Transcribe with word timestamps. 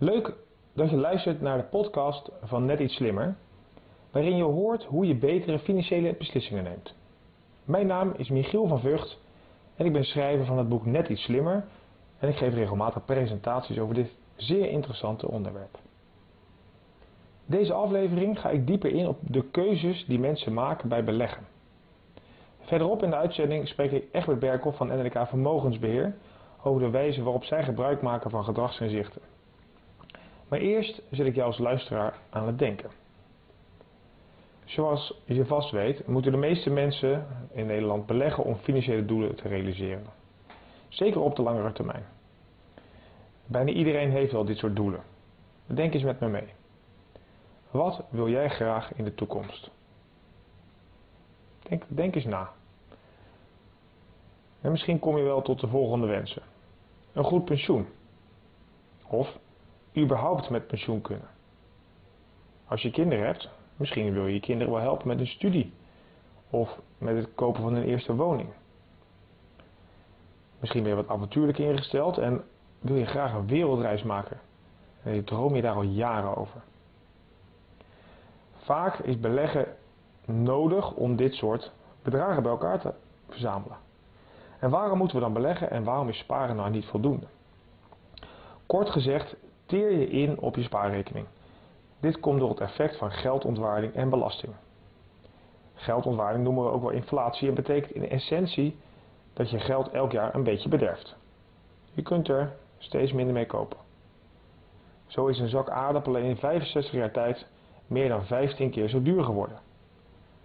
Leuk 0.00 0.34
dat 0.74 0.90
je 0.90 0.96
luistert 0.96 1.40
naar 1.40 1.56
de 1.56 1.64
podcast 1.64 2.30
van 2.42 2.64
Net 2.64 2.80
iets 2.80 2.94
slimmer, 2.94 3.36
waarin 4.10 4.36
je 4.36 4.42
hoort 4.42 4.84
hoe 4.84 5.06
je 5.06 5.16
betere 5.16 5.58
financiële 5.58 6.14
beslissingen 6.18 6.64
neemt. 6.64 6.94
Mijn 7.64 7.86
naam 7.86 8.12
is 8.16 8.28
Michiel 8.28 8.66
van 8.66 8.80
Vught 8.80 9.18
en 9.76 9.86
ik 9.86 9.92
ben 9.92 10.04
schrijver 10.04 10.46
van 10.46 10.58
het 10.58 10.68
boek 10.68 10.86
Net 10.86 11.08
iets 11.08 11.22
slimmer 11.22 11.64
en 12.18 12.28
ik 12.28 12.36
geef 12.36 12.54
regelmatig 12.54 13.04
presentaties 13.04 13.78
over 13.78 13.94
dit 13.94 14.10
zeer 14.36 14.68
interessante 14.68 15.28
onderwerp. 15.30 15.78
Deze 17.46 17.72
aflevering 17.72 18.40
ga 18.40 18.50
ik 18.50 18.66
dieper 18.66 18.90
in 18.90 19.06
op 19.06 19.18
de 19.20 19.44
keuzes 19.50 20.04
die 20.06 20.18
mensen 20.18 20.52
maken 20.54 20.88
bij 20.88 21.04
beleggen. 21.04 21.46
Verderop 22.60 23.02
in 23.02 23.10
de 23.10 23.16
uitzending 23.16 23.68
spreek 23.68 23.92
ik 23.92 24.04
Egbert 24.12 24.38
Berkel 24.38 24.72
van 24.72 24.86
NLK 24.86 25.28
Vermogensbeheer 25.28 26.16
over 26.62 26.80
de 26.80 26.90
wijze 26.90 27.22
waarop 27.22 27.44
zij 27.44 27.64
gebruik 27.64 28.02
maken 28.02 28.30
van 28.30 28.44
gedragsinzichten. 28.44 29.22
Maar 30.48 30.58
eerst 30.58 31.02
zet 31.10 31.26
ik 31.26 31.34
jou 31.34 31.46
als 31.46 31.58
luisteraar 31.58 32.18
aan 32.30 32.46
het 32.46 32.58
denken. 32.58 32.90
Zoals 34.64 35.20
je 35.24 35.46
vast 35.46 35.70
weet, 35.70 36.06
moeten 36.06 36.32
de 36.32 36.38
meeste 36.38 36.70
mensen 36.70 37.26
in 37.52 37.66
Nederland 37.66 38.06
beleggen 38.06 38.44
om 38.44 38.56
financiële 38.56 39.04
doelen 39.04 39.34
te 39.34 39.48
realiseren. 39.48 40.06
Zeker 40.88 41.20
op 41.20 41.36
de 41.36 41.42
langere 41.42 41.72
termijn. 41.72 42.06
Bijna 43.46 43.70
iedereen 43.70 44.10
heeft 44.10 44.32
wel 44.32 44.44
dit 44.44 44.58
soort 44.58 44.76
doelen. 44.76 45.02
Denk 45.66 45.94
eens 45.94 46.02
met 46.02 46.20
me 46.20 46.28
mee. 46.28 46.48
Wat 47.70 48.04
wil 48.10 48.28
jij 48.28 48.48
graag 48.50 48.94
in 48.94 49.04
de 49.04 49.14
toekomst? 49.14 49.70
Denk, 51.62 51.82
denk 51.88 52.14
eens 52.14 52.24
na. 52.24 52.52
En 54.60 54.70
misschien 54.70 54.98
kom 54.98 55.16
je 55.16 55.24
wel 55.24 55.42
tot 55.42 55.60
de 55.60 55.68
volgende 55.68 56.06
wensen. 56.06 56.42
Een 57.12 57.24
goed 57.24 57.44
pensioen. 57.44 57.86
Of 59.06 59.38
überhaupt 59.96 60.50
met 60.50 60.66
pensioen 60.66 61.00
kunnen. 61.00 61.28
Als 62.66 62.82
je 62.82 62.90
kinderen 62.90 63.26
hebt, 63.26 63.48
misschien 63.76 64.12
wil 64.12 64.26
je 64.26 64.34
je 64.34 64.40
kinderen 64.40 64.72
wel 64.72 64.82
helpen 64.82 65.08
met 65.08 65.20
een 65.20 65.26
studie. 65.26 65.72
Of 66.50 66.78
met 66.98 67.16
het 67.16 67.28
kopen 67.34 67.62
van 67.62 67.74
een 67.74 67.84
eerste 67.84 68.14
woning. 68.14 68.48
Misschien 70.60 70.82
ben 70.82 70.90
je 70.90 70.96
wat 70.96 71.08
avontuurlijk 71.08 71.58
ingesteld 71.58 72.18
en 72.18 72.44
wil 72.78 72.96
je 72.96 73.06
graag 73.06 73.32
een 73.32 73.46
wereldreis 73.46 74.02
maken. 74.02 74.40
En 75.02 75.14
je 75.14 75.24
droom 75.24 75.54
je 75.54 75.62
daar 75.62 75.74
al 75.74 75.82
jaren 75.82 76.36
over. 76.36 76.60
Vaak 78.56 78.98
is 78.98 79.20
beleggen 79.20 79.66
nodig 80.24 80.92
om 80.92 81.16
dit 81.16 81.34
soort 81.34 81.72
bedragen 82.02 82.42
bij 82.42 82.52
elkaar 82.52 82.80
te 82.80 82.92
verzamelen. 83.28 83.76
En 84.58 84.70
waarom 84.70 84.98
moeten 84.98 85.16
we 85.16 85.22
dan 85.22 85.32
beleggen 85.32 85.70
en 85.70 85.84
waarom 85.84 86.08
is 86.08 86.18
sparen 86.18 86.56
nou 86.56 86.70
niet 86.70 86.86
voldoende? 86.86 87.26
Kort 88.66 88.90
gezegd, 88.90 89.36
teer 89.68 89.92
je 89.92 90.08
in 90.08 90.40
op 90.40 90.56
je 90.56 90.62
spaarrekening. 90.62 91.26
Dit 92.00 92.20
komt 92.20 92.40
door 92.40 92.48
het 92.48 92.60
effect 92.60 92.96
van 92.96 93.10
geldontwaarding 93.10 93.94
en 93.94 94.10
belasting. 94.10 94.52
Geldontwaarding 95.74 96.44
noemen 96.44 96.64
we 96.64 96.70
ook 96.70 96.82
wel 96.82 96.90
inflatie 96.90 97.48
en 97.48 97.54
betekent 97.54 97.92
in 97.92 98.08
essentie 98.08 98.76
dat 99.32 99.50
je 99.50 99.58
geld 99.58 99.90
elk 99.90 100.12
jaar 100.12 100.34
een 100.34 100.42
beetje 100.42 100.68
bederft. 100.68 101.16
Je 101.92 102.02
kunt 102.02 102.28
er 102.28 102.56
steeds 102.78 103.12
minder 103.12 103.34
mee 103.34 103.46
kopen. 103.46 103.78
Zo 105.06 105.26
is 105.26 105.38
een 105.38 105.48
zak 105.48 105.70
aardappelen 105.70 106.22
in 106.22 106.36
65 106.36 106.92
jaar 106.92 107.12
tijd 107.12 107.46
meer 107.86 108.08
dan 108.08 108.24
15 108.24 108.70
keer 108.70 108.88
zo 108.88 109.02
duur 109.02 109.24
geworden. 109.24 109.58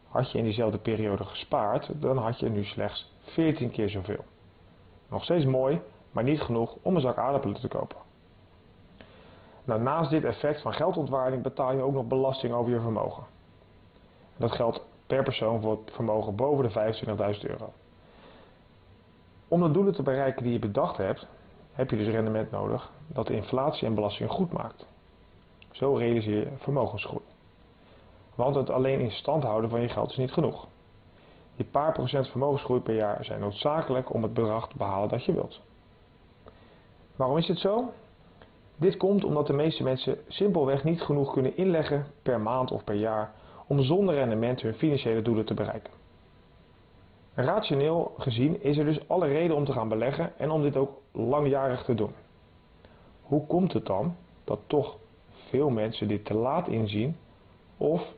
Had 0.07 0.31
je 0.31 0.37
in 0.37 0.43
diezelfde 0.43 0.77
periode 0.77 1.23
gespaard, 1.23 1.89
dan 2.01 2.17
had 2.17 2.39
je 2.39 2.49
nu 2.49 2.63
slechts 2.63 3.13
14 3.21 3.71
keer 3.71 3.89
zoveel. 3.89 4.25
Nog 5.09 5.23
steeds 5.23 5.45
mooi, 5.45 5.81
maar 6.11 6.23
niet 6.23 6.41
genoeg 6.41 6.77
om 6.81 6.95
een 6.95 7.01
zak 7.01 7.17
aardappelen 7.17 7.59
te 7.59 7.67
kopen. 7.67 7.97
Nou, 9.63 9.81
naast 9.81 10.09
dit 10.09 10.23
effect 10.23 10.61
van 10.61 10.73
geldontwaarding 10.73 11.43
betaal 11.43 11.73
je 11.73 11.81
ook 11.81 11.93
nog 11.93 12.07
belasting 12.07 12.53
over 12.53 12.71
je 12.71 12.79
vermogen. 12.79 13.23
Dat 14.37 14.51
geldt 14.51 14.81
per 15.07 15.23
persoon 15.23 15.61
voor 15.61 15.71
het 15.71 15.93
vermogen 15.93 16.35
boven 16.35 16.63
de 16.63 16.93
25.000 17.35 17.49
euro. 17.49 17.73
Om 19.47 19.61
de 19.61 19.71
doelen 19.71 19.93
te 19.93 20.03
bereiken 20.03 20.43
die 20.43 20.51
je 20.51 20.59
bedacht 20.59 20.97
hebt, 20.97 21.27
heb 21.71 21.89
je 21.89 21.97
dus 21.97 22.07
rendement 22.07 22.51
nodig 22.51 22.91
dat 23.07 23.27
de 23.27 23.35
inflatie 23.35 23.87
en 23.87 23.95
belasting 23.95 24.29
goed 24.29 24.51
maakt. 24.51 24.85
Zo 25.71 25.93
realiseer 25.93 26.39
je 26.39 26.51
vermogensgroei. 26.57 27.23
Want 28.35 28.55
het 28.55 28.69
alleen 28.69 28.99
in 28.99 29.11
stand 29.11 29.43
houden 29.43 29.69
van 29.69 29.81
je 29.81 29.89
geld 29.89 30.09
is 30.09 30.17
niet 30.17 30.31
genoeg. 30.31 30.67
Die 31.55 31.65
paar 31.65 31.91
procent 31.91 32.27
vermogensgroei 32.27 32.81
per 32.81 32.95
jaar 32.95 33.25
zijn 33.25 33.39
noodzakelijk 33.39 34.13
om 34.13 34.23
het 34.23 34.33
bedrag 34.33 34.67
te 34.67 34.77
behalen 34.77 35.09
dat 35.09 35.25
je 35.25 35.33
wilt. 35.33 35.61
Waarom 37.15 37.37
is 37.37 37.45
dit 37.45 37.59
zo? 37.59 37.91
Dit 38.83 38.97
komt 38.97 39.23
omdat 39.23 39.47
de 39.47 39.53
meeste 39.53 39.83
mensen 39.83 40.17
simpelweg 40.27 40.83
niet 40.83 41.01
genoeg 41.01 41.33
kunnen 41.33 41.57
inleggen 41.57 42.05
per 42.21 42.39
maand 42.39 42.71
of 42.71 42.83
per 42.83 42.95
jaar 42.95 43.33
om 43.67 43.81
zonder 43.81 44.15
rendement 44.15 44.61
hun 44.61 44.73
financiële 44.73 45.21
doelen 45.21 45.45
te 45.45 45.53
bereiken. 45.53 45.93
Rationeel 47.33 48.13
gezien 48.17 48.63
is 48.63 48.77
er 48.77 48.85
dus 48.85 49.07
alle 49.07 49.27
reden 49.27 49.55
om 49.55 49.65
te 49.65 49.71
gaan 49.71 49.89
beleggen 49.89 50.37
en 50.37 50.51
om 50.51 50.61
dit 50.61 50.77
ook 50.77 51.01
langjarig 51.11 51.83
te 51.83 51.93
doen. 51.93 52.11
Hoe 53.21 53.47
komt 53.47 53.73
het 53.73 53.85
dan 53.85 54.15
dat 54.43 54.59
toch 54.67 54.97
veel 55.49 55.69
mensen 55.69 56.07
dit 56.07 56.25
te 56.25 56.33
laat 56.33 56.67
inzien 56.67 57.17
of 57.77 58.13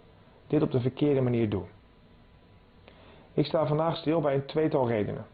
dit 0.48 0.62
op 0.62 0.72
de 0.72 0.80
verkeerde 0.80 1.22
manier 1.22 1.50
doen? 1.50 1.66
Ik 3.34 3.46
sta 3.46 3.68
vandaag 3.68 3.98
stil 3.98 4.22
bij 4.22 4.34
een 4.34 4.46
tweetal 4.46 4.88
redenen. 4.88 5.26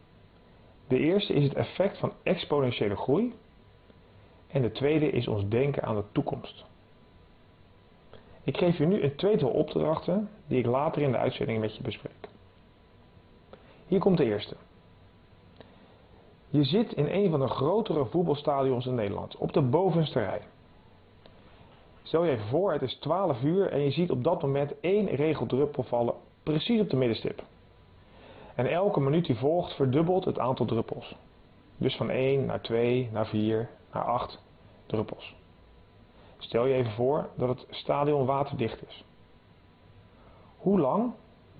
De 0.88 0.98
eerste 0.98 1.32
is 1.32 1.44
het 1.44 1.54
effect 1.54 1.98
van 1.98 2.12
exponentiële 2.22 2.96
groei 2.96 3.34
en 4.52 4.62
de 4.62 4.72
tweede 4.72 5.10
is 5.10 5.28
ons 5.28 5.48
denken 5.48 5.82
aan 5.82 5.96
de 5.96 6.04
toekomst. 6.12 6.64
Ik 8.44 8.56
geef 8.56 8.78
je 8.78 8.86
nu 8.86 9.02
een 9.02 9.16
tweetal 9.16 9.50
opdrachten 9.50 10.28
die 10.46 10.58
ik 10.58 10.66
later 10.66 11.02
in 11.02 11.12
de 11.12 11.18
uitzending 11.18 11.60
met 11.60 11.76
je 11.76 11.82
bespreek. 11.82 12.28
Hier 13.86 14.00
komt 14.00 14.16
de 14.16 14.24
eerste. 14.24 14.56
Je 16.48 16.64
zit 16.64 16.92
in 16.92 17.06
een 17.06 17.30
van 17.30 17.40
de 17.40 17.48
grotere 17.48 18.04
voetbalstadions 18.04 18.86
in 18.86 18.94
Nederland, 18.94 19.36
op 19.36 19.52
de 19.52 19.62
bovenste 19.62 20.18
rij. 20.18 20.42
Stel 22.02 22.24
je 22.24 22.30
even 22.30 22.46
voor, 22.46 22.72
het 22.72 22.82
is 22.82 22.94
12 22.94 23.42
uur 23.42 23.70
en 23.70 23.80
je 23.80 23.90
ziet 23.90 24.10
op 24.10 24.24
dat 24.24 24.42
moment 24.42 24.80
één 24.80 25.06
regeldruppel 25.06 25.82
vallen, 25.82 26.14
precies 26.42 26.80
op 26.80 26.90
de 26.90 26.96
middenstip. 26.96 27.42
En 28.54 28.70
elke 28.70 29.00
minuut 29.00 29.26
die 29.26 29.36
volgt 29.36 29.74
verdubbelt 29.74 30.24
het 30.24 30.38
aantal 30.38 30.66
druppels. 30.66 31.16
Dus 31.76 31.96
van 31.96 32.10
1 32.10 32.46
naar 32.46 32.60
2 32.60 33.08
naar 33.12 33.26
4 33.26 33.68
naar 33.92 34.04
8 34.04 34.42
druppels. 34.86 35.34
Stel 36.38 36.66
je 36.66 36.74
even 36.74 36.92
voor 36.92 37.28
dat 37.36 37.48
het 37.48 37.66
stadion 37.70 38.26
waterdicht 38.26 38.86
is. 38.88 39.04
Hoe 40.56 40.80
lang 40.80 41.12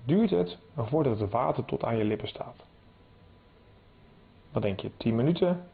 duurt 0.05 0.29
het 0.29 0.57
voordat 0.75 1.19
het 1.19 1.31
water 1.31 1.65
tot 1.65 1.83
aan 1.83 1.97
je 1.97 2.03
lippen 2.03 2.27
staat? 2.27 2.55
Wat 4.51 4.61
denk 4.61 4.79
je? 4.79 4.91
10 4.97 5.15
minuten? 5.15 5.69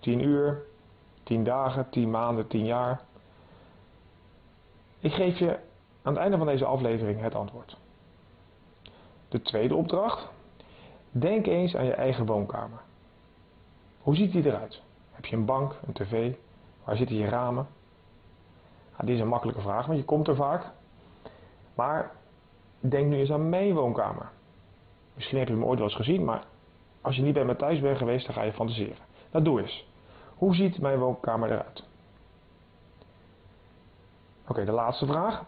10 0.00 0.22
uur? 0.22 0.62
10 1.22 1.44
dagen? 1.44 1.90
10 1.90 2.10
maanden? 2.10 2.46
10 2.46 2.64
jaar? 2.64 3.00
Ik 4.98 5.12
geef 5.12 5.38
je 5.38 5.58
aan 6.02 6.12
het 6.12 6.22
einde 6.22 6.36
van 6.36 6.46
deze 6.46 6.64
aflevering 6.64 7.20
het 7.20 7.34
antwoord. 7.34 7.76
De 9.28 9.42
tweede 9.42 9.74
opdracht. 9.74 10.28
Denk 11.10 11.46
eens 11.46 11.76
aan 11.76 11.84
je 11.84 11.94
eigen 11.94 12.26
woonkamer. 12.26 12.80
Hoe 13.98 14.16
ziet 14.16 14.32
die 14.32 14.46
eruit? 14.46 14.82
Heb 15.24 15.32
je 15.32 15.38
een 15.38 15.44
bank, 15.44 15.74
een 15.86 15.92
tv? 15.92 16.34
Waar 16.84 16.96
zitten 16.96 17.16
je 17.16 17.28
ramen? 17.28 17.66
Nou, 18.92 19.06
dit 19.06 19.14
is 19.14 19.20
een 19.20 19.28
makkelijke 19.28 19.60
vraag, 19.60 19.86
want 19.86 19.98
je 19.98 20.04
komt 20.04 20.28
er 20.28 20.36
vaak. 20.36 20.72
Maar 21.74 22.12
denk 22.80 23.08
nu 23.08 23.16
eens 23.16 23.32
aan 23.32 23.48
mijn 23.48 23.74
woonkamer. 23.74 24.30
Misschien 25.14 25.38
heb 25.38 25.48
je 25.48 25.54
hem 25.54 25.64
ooit 25.64 25.78
wel 25.78 25.88
eens 25.88 25.96
gezien, 25.96 26.24
maar 26.24 26.44
als 27.00 27.16
je 27.16 27.22
niet 27.22 27.34
bij 27.34 27.44
me 27.44 27.56
thuis 27.56 27.80
bent 27.80 27.98
geweest, 27.98 28.26
dan 28.26 28.34
ga 28.34 28.42
je 28.42 28.52
fantaseren. 28.52 29.04
Dat 29.30 29.44
doe 29.44 29.60
eens. 29.60 29.88
Hoe 30.34 30.54
ziet 30.54 30.80
mijn 30.80 30.98
woonkamer 30.98 31.50
eruit? 31.50 31.84
Oké, 34.48 34.64
de 34.64 34.72
laatste 34.72 35.06
vraag. 35.06 35.44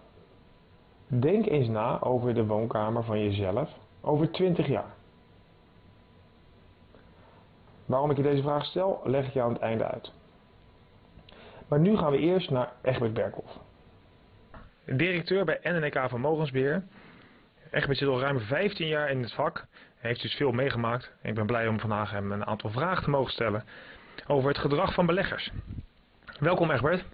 Denk 1.06 1.46
eens 1.46 1.68
na 1.68 2.00
over 2.00 2.34
de 2.34 2.46
woonkamer 2.46 3.04
van 3.04 3.18
jezelf 3.18 3.70
over 4.00 4.30
20 4.30 4.66
jaar. 4.66 4.94
Waarom 7.86 8.10
ik 8.10 8.16
je 8.16 8.22
deze 8.22 8.42
vraag 8.42 8.64
stel, 8.64 9.00
leg 9.04 9.26
ik 9.26 9.32
je 9.32 9.42
aan 9.42 9.52
het 9.52 9.62
einde 9.62 9.84
uit. 9.84 10.12
Maar 11.68 11.78
nu 11.78 11.96
gaan 11.96 12.10
we 12.10 12.18
eerst 12.18 12.50
naar 12.50 12.72
Egbert 12.82 13.12
Berkhoff. 13.12 13.58
Directeur 14.84 15.44
bij 15.44 15.58
NNK 15.62 16.08
Vermogensbeheer. 16.08 16.82
Egbert 17.70 17.98
zit 17.98 18.08
al 18.08 18.20
ruim 18.20 18.40
15 18.40 18.86
jaar 18.86 19.10
in 19.10 19.22
het 19.22 19.32
vak. 19.32 19.66
Hij 19.96 20.10
heeft 20.10 20.22
dus 20.22 20.34
veel 20.34 20.52
meegemaakt. 20.52 21.12
Ik 21.22 21.34
ben 21.34 21.46
blij 21.46 21.68
om 21.68 21.80
vandaag 21.80 22.10
hem 22.10 22.32
een 22.32 22.46
aantal 22.46 22.70
vragen 22.70 23.04
te 23.04 23.10
mogen 23.10 23.32
stellen 23.32 23.64
over 24.26 24.48
het 24.48 24.58
gedrag 24.58 24.94
van 24.94 25.06
beleggers. 25.06 25.50
Welkom 26.40 26.70
Egbert. 26.70 27.04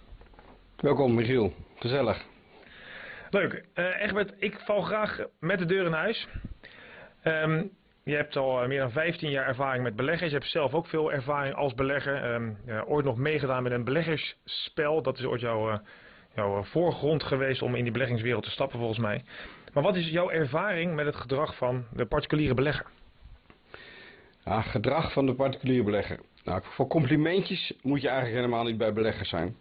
Welkom 0.75 1.13
Michiel, 1.13 1.53
gezellig. 1.75 2.25
Leuk. 3.29 3.65
Uh, 3.75 4.01
Egbert, 4.01 4.33
ik 4.37 4.59
val 4.59 4.81
graag 4.81 5.19
met 5.39 5.59
de 5.59 5.65
deur 5.65 5.85
in 5.85 5.93
huis. 5.93 6.27
Um, 7.23 7.71
je 8.03 8.15
hebt 8.15 8.35
al 8.35 8.67
meer 8.67 8.79
dan 8.79 8.91
15 8.91 9.29
jaar 9.29 9.47
ervaring 9.47 9.83
met 9.83 9.95
beleggers. 9.95 10.31
Je 10.31 10.37
hebt 10.37 10.49
zelf 10.49 10.73
ook 10.73 10.87
veel 10.87 11.11
ervaring 11.11 11.55
als 11.55 11.73
belegger. 11.73 12.33
Um, 12.33 12.57
ooit 12.85 13.05
nog 13.05 13.17
meegedaan 13.17 13.63
met 13.63 13.71
een 13.71 13.83
beleggersspel. 13.83 15.01
Dat 15.01 15.17
is 15.17 15.25
ooit 15.25 15.41
jouw, 15.41 15.81
jouw 16.35 16.63
voorgrond 16.63 17.23
geweest 17.23 17.61
om 17.61 17.75
in 17.75 17.83
die 17.83 17.91
beleggingswereld 17.91 18.43
te 18.43 18.51
stappen 18.51 18.77
volgens 18.77 18.99
mij. 18.99 19.23
Maar 19.73 19.83
wat 19.83 19.95
is 19.95 20.09
jouw 20.09 20.29
ervaring 20.29 20.95
met 20.95 21.05
het 21.05 21.15
gedrag 21.15 21.55
van 21.55 21.85
de 21.91 22.05
particuliere 22.05 22.53
belegger? 22.53 22.85
Gedrag 24.45 25.13
van 25.13 25.25
de 25.25 25.33
particuliere 25.33 25.83
belegger. 25.83 26.19
Nou, 26.43 26.61
voor 26.63 26.87
complimentjes 26.87 27.73
moet 27.81 28.01
je 28.01 28.07
eigenlijk 28.07 28.37
helemaal 28.39 28.63
niet 28.63 28.77
bij 28.77 28.93
beleggers 28.93 29.29
zijn. 29.29 29.55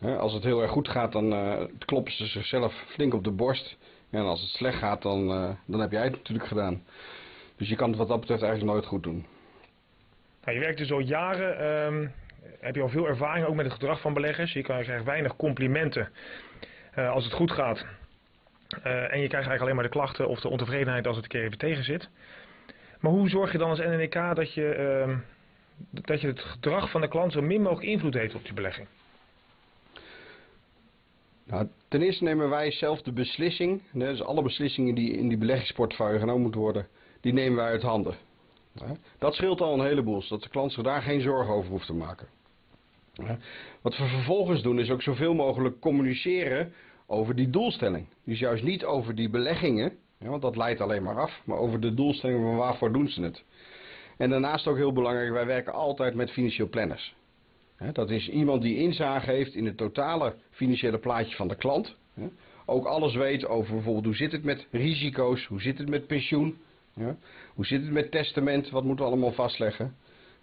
als 0.00 0.32
het 0.32 0.42
heel 0.42 0.62
erg 0.62 0.70
goed 0.70 0.88
gaat, 0.88 1.12
dan 1.12 1.32
uh, 1.32 1.60
kloppen 1.78 2.12
ze 2.12 2.26
zichzelf 2.26 2.84
flink 2.86 3.14
op 3.14 3.24
de 3.24 3.30
borst. 3.30 3.76
En 4.10 4.22
als 4.22 4.40
het 4.40 4.50
slecht 4.50 4.78
gaat, 4.78 5.02
dan, 5.02 5.30
uh, 5.30 5.50
dan 5.66 5.80
heb 5.80 5.90
jij 5.90 6.04
het 6.04 6.12
natuurlijk 6.12 6.48
gedaan. 6.48 6.82
Dus 7.62 7.70
je 7.70 7.76
kan 7.76 7.88
het 7.88 7.98
wat 7.98 8.08
dat 8.08 8.20
betreft 8.20 8.42
eigenlijk 8.42 8.72
nooit 8.72 8.86
goed 8.86 9.02
doen. 9.02 9.26
Nou, 10.44 10.56
je 10.56 10.62
werkt 10.62 10.78
dus 10.78 10.92
al 10.92 10.98
jaren, 10.98 11.66
um, 11.86 12.12
heb 12.60 12.74
je 12.74 12.82
al 12.82 12.88
veel 12.88 13.08
ervaring 13.08 13.46
ook 13.46 13.54
met 13.54 13.64
het 13.64 13.74
gedrag 13.74 14.00
van 14.00 14.14
beleggers. 14.14 14.52
Je 14.52 14.62
krijgt 14.62 15.04
weinig 15.04 15.36
complimenten 15.36 16.08
uh, 16.98 17.10
als 17.10 17.24
het 17.24 17.32
goed 17.32 17.50
gaat. 17.50 17.86
en 18.82 18.90
je 18.92 19.08
krijgt 19.08 19.32
eigenlijk 19.32 19.60
alleen 19.60 19.74
maar 19.74 19.84
de 19.84 19.90
klachten 19.90 20.28
of 20.28 20.40
de 20.40 20.48
ontevredenheid 20.48 21.06
als 21.06 21.16
het 21.16 21.24
een 21.24 21.30
keer 21.30 21.42
even 21.42 21.58
tegen 21.58 21.84
zit. 21.84 22.08
Maar 23.00 23.12
hoe 23.12 23.28
zorg 23.28 23.52
je 23.52 23.58
dan 23.58 23.68
als 23.68 23.78
NNK 23.78 24.34
dat 24.34 24.54
je, 24.54 24.76
uh, 25.06 25.16
dat 25.90 26.20
je 26.20 26.26
het 26.26 26.40
gedrag 26.40 26.90
van 26.90 27.00
de 27.00 27.08
klant 27.08 27.32
zo 27.32 27.42
min 27.42 27.62
mogelijk 27.62 27.86
invloed 27.86 28.14
heeft 28.14 28.34
op 28.34 28.44
die 28.44 28.54
belegging? 28.54 28.86
Nou, 31.44 31.68
ten 31.88 32.02
eerste 32.02 32.24
nemen 32.24 32.48
wij 32.48 32.70
zelf 32.70 33.02
de 33.02 33.12
beslissing, 33.12 33.82
dus 33.92 34.22
alle 34.22 34.42
beslissingen 34.42 34.94
die 34.94 35.16
in 35.16 35.28
die 35.28 35.38
beleggingsportefeuille 35.38 36.18
genomen 36.18 36.42
moeten 36.42 36.60
worden, 36.60 36.86
die 37.22 37.32
nemen 37.32 37.56
wij 37.56 37.70
uit 37.70 37.82
handen. 37.82 38.14
Dat 39.18 39.34
scheelt 39.34 39.60
al 39.60 39.74
een 39.74 39.86
heleboel, 39.86 40.22
zodat 40.22 40.42
de 40.42 40.48
klant 40.48 40.72
zich 40.72 40.82
daar 40.82 41.02
geen 41.02 41.20
zorgen 41.20 41.54
over 41.54 41.70
hoeft 41.70 41.86
te 41.86 41.94
maken. 41.94 42.28
Wat 43.80 43.96
we 43.96 44.06
vervolgens 44.06 44.62
doen 44.62 44.78
is 44.78 44.90
ook 44.90 45.02
zoveel 45.02 45.34
mogelijk 45.34 45.80
communiceren 45.80 46.72
over 47.06 47.34
die 47.34 47.50
doelstelling. 47.50 48.06
Dus 48.24 48.38
juist 48.38 48.62
niet 48.62 48.84
over 48.84 49.14
die 49.14 49.28
beleggingen, 49.28 49.92
want 50.18 50.42
dat 50.42 50.56
leidt 50.56 50.80
alleen 50.80 51.02
maar 51.02 51.20
af. 51.20 51.40
Maar 51.44 51.58
over 51.58 51.80
de 51.80 51.94
doelstellingen 51.94 52.42
van 52.42 52.56
waarvoor 52.56 52.92
doen 52.92 53.08
ze 53.08 53.22
het. 53.22 53.44
En 54.16 54.30
daarnaast 54.30 54.66
ook 54.66 54.76
heel 54.76 54.92
belangrijk, 54.92 55.32
wij 55.32 55.46
werken 55.46 55.72
altijd 55.72 56.14
met 56.14 56.30
financieel 56.30 56.68
planners. 56.68 57.14
Dat 57.92 58.10
is 58.10 58.28
iemand 58.28 58.62
die 58.62 58.76
inzage 58.76 59.30
heeft 59.30 59.54
in 59.54 59.66
het 59.66 59.76
totale 59.76 60.34
financiële 60.50 60.98
plaatje 60.98 61.36
van 61.36 61.48
de 61.48 61.56
klant. 61.56 61.96
Ook 62.66 62.84
alles 62.84 63.14
weet 63.14 63.46
over 63.46 63.74
bijvoorbeeld 63.74 64.04
hoe 64.04 64.14
zit 64.14 64.32
het 64.32 64.44
met 64.44 64.66
risico's, 64.70 65.46
hoe 65.46 65.60
zit 65.60 65.78
het 65.78 65.88
met 65.88 66.06
pensioen, 66.06 66.58
hoe 67.54 67.66
zit 67.66 67.82
het 67.82 67.90
met 67.90 68.10
testament, 68.10 68.70
wat 68.70 68.84
moeten 68.84 69.04
we 69.04 69.10
allemaal 69.10 69.32
vastleggen. 69.32 69.96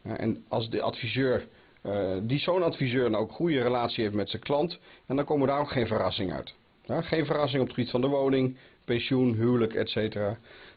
En 0.04 0.46
als 0.48 0.70
de 0.70 0.82
adviseur, 0.82 1.48
eh, 1.82 2.18
die 2.22 2.40
zo'n 2.40 2.64
adviseur 2.64 3.10
nou 3.10 3.24
ook 3.24 3.32
goede 3.32 3.62
relatie 3.62 4.04
heeft 4.04 4.16
met 4.16 4.30
zijn 4.30 4.42
klant, 4.42 4.80
en 5.06 5.16
dan 5.16 5.26
komen 5.26 5.48
daar 5.48 5.60
ook 5.60 5.72
geen 5.72 5.88
verrassing 5.88 6.34
uit. 6.34 6.56
Geen 6.86 7.26
verrassing 7.26 7.62
op 7.62 7.68
het 7.68 7.76
gebied 7.76 7.92
van 7.92 8.02
de 8.02 8.08
woning, 8.08 8.58
pensioen, 8.86 9.34
huwelijk, 9.34 9.74
etc. 9.74 10.16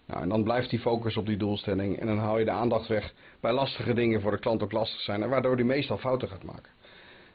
Nou, 0.06 0.22
en 0.22 0.28
dan 0.28 0.42
blijft 0.42 0.70
die 0.70 0.78
focus 0.78 1.16
op 1.16 1.26
die 1.26 1.36
doelstelling 1.36 2.00
en 2.00 2.06
dan 2.06 2.18
haal 2.18 2.38
je 2.38 2.44
de 2.44 2.50
aandacht 2.50 2.88
weg 2.88 3.14
bij 3.40 3.52
lastige 3.52 3.94
dingen 3.94 4.20
voor 4.20 4.30
de 4.30 4.38
klant 4.38 4.62
ook 4.62 4.72
lastig 4.72 5.00
zijn 5.00 5.22
en 5.22 5.28
waardoor 5.28 5.56
die 5.56 5.64
meestal 5.64 5.98
fouten 5.98 6.28
gaat 6.28 6.44
maken. 6.44 6.70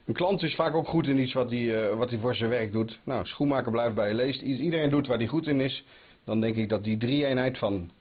Een 0.06 0.14
klant 0.14 0.44
is 0.44 0.56
vaak 0.56 0.74
ook 0.74 0.88
goed 0.88 1.08
in 1.08 1.20
iets 1.20 1.34
wat 1.34 1.52
hij 1.52 1.96
wat 1.96 2.14
voor 2.22 2.36
zijn 2.36 2.50
werk 2.50 2.72
doet. 2.72 3.00
Nou, 3.04 3.26
schoenmaker 3.26 3.72
blijft 3.72 3.96
bij 3.96 4.08
je 4.08 4.14
leest. 4.14 4.42
Iedereen 4.42 4.90
doet 4.90 5.08
waar 5.08 5.18
hij 5.18 5.28
goed 5.28 5.48
in 5.48 5.62
is. 5.62 5.86
Dan 6.26 6.42
denk 6.42 6.56
ik 6.56 6.70
dat 6.70 6.84
die 6.84 6.98
drie-eenheid 6.98 7.58
van 7.58 7.92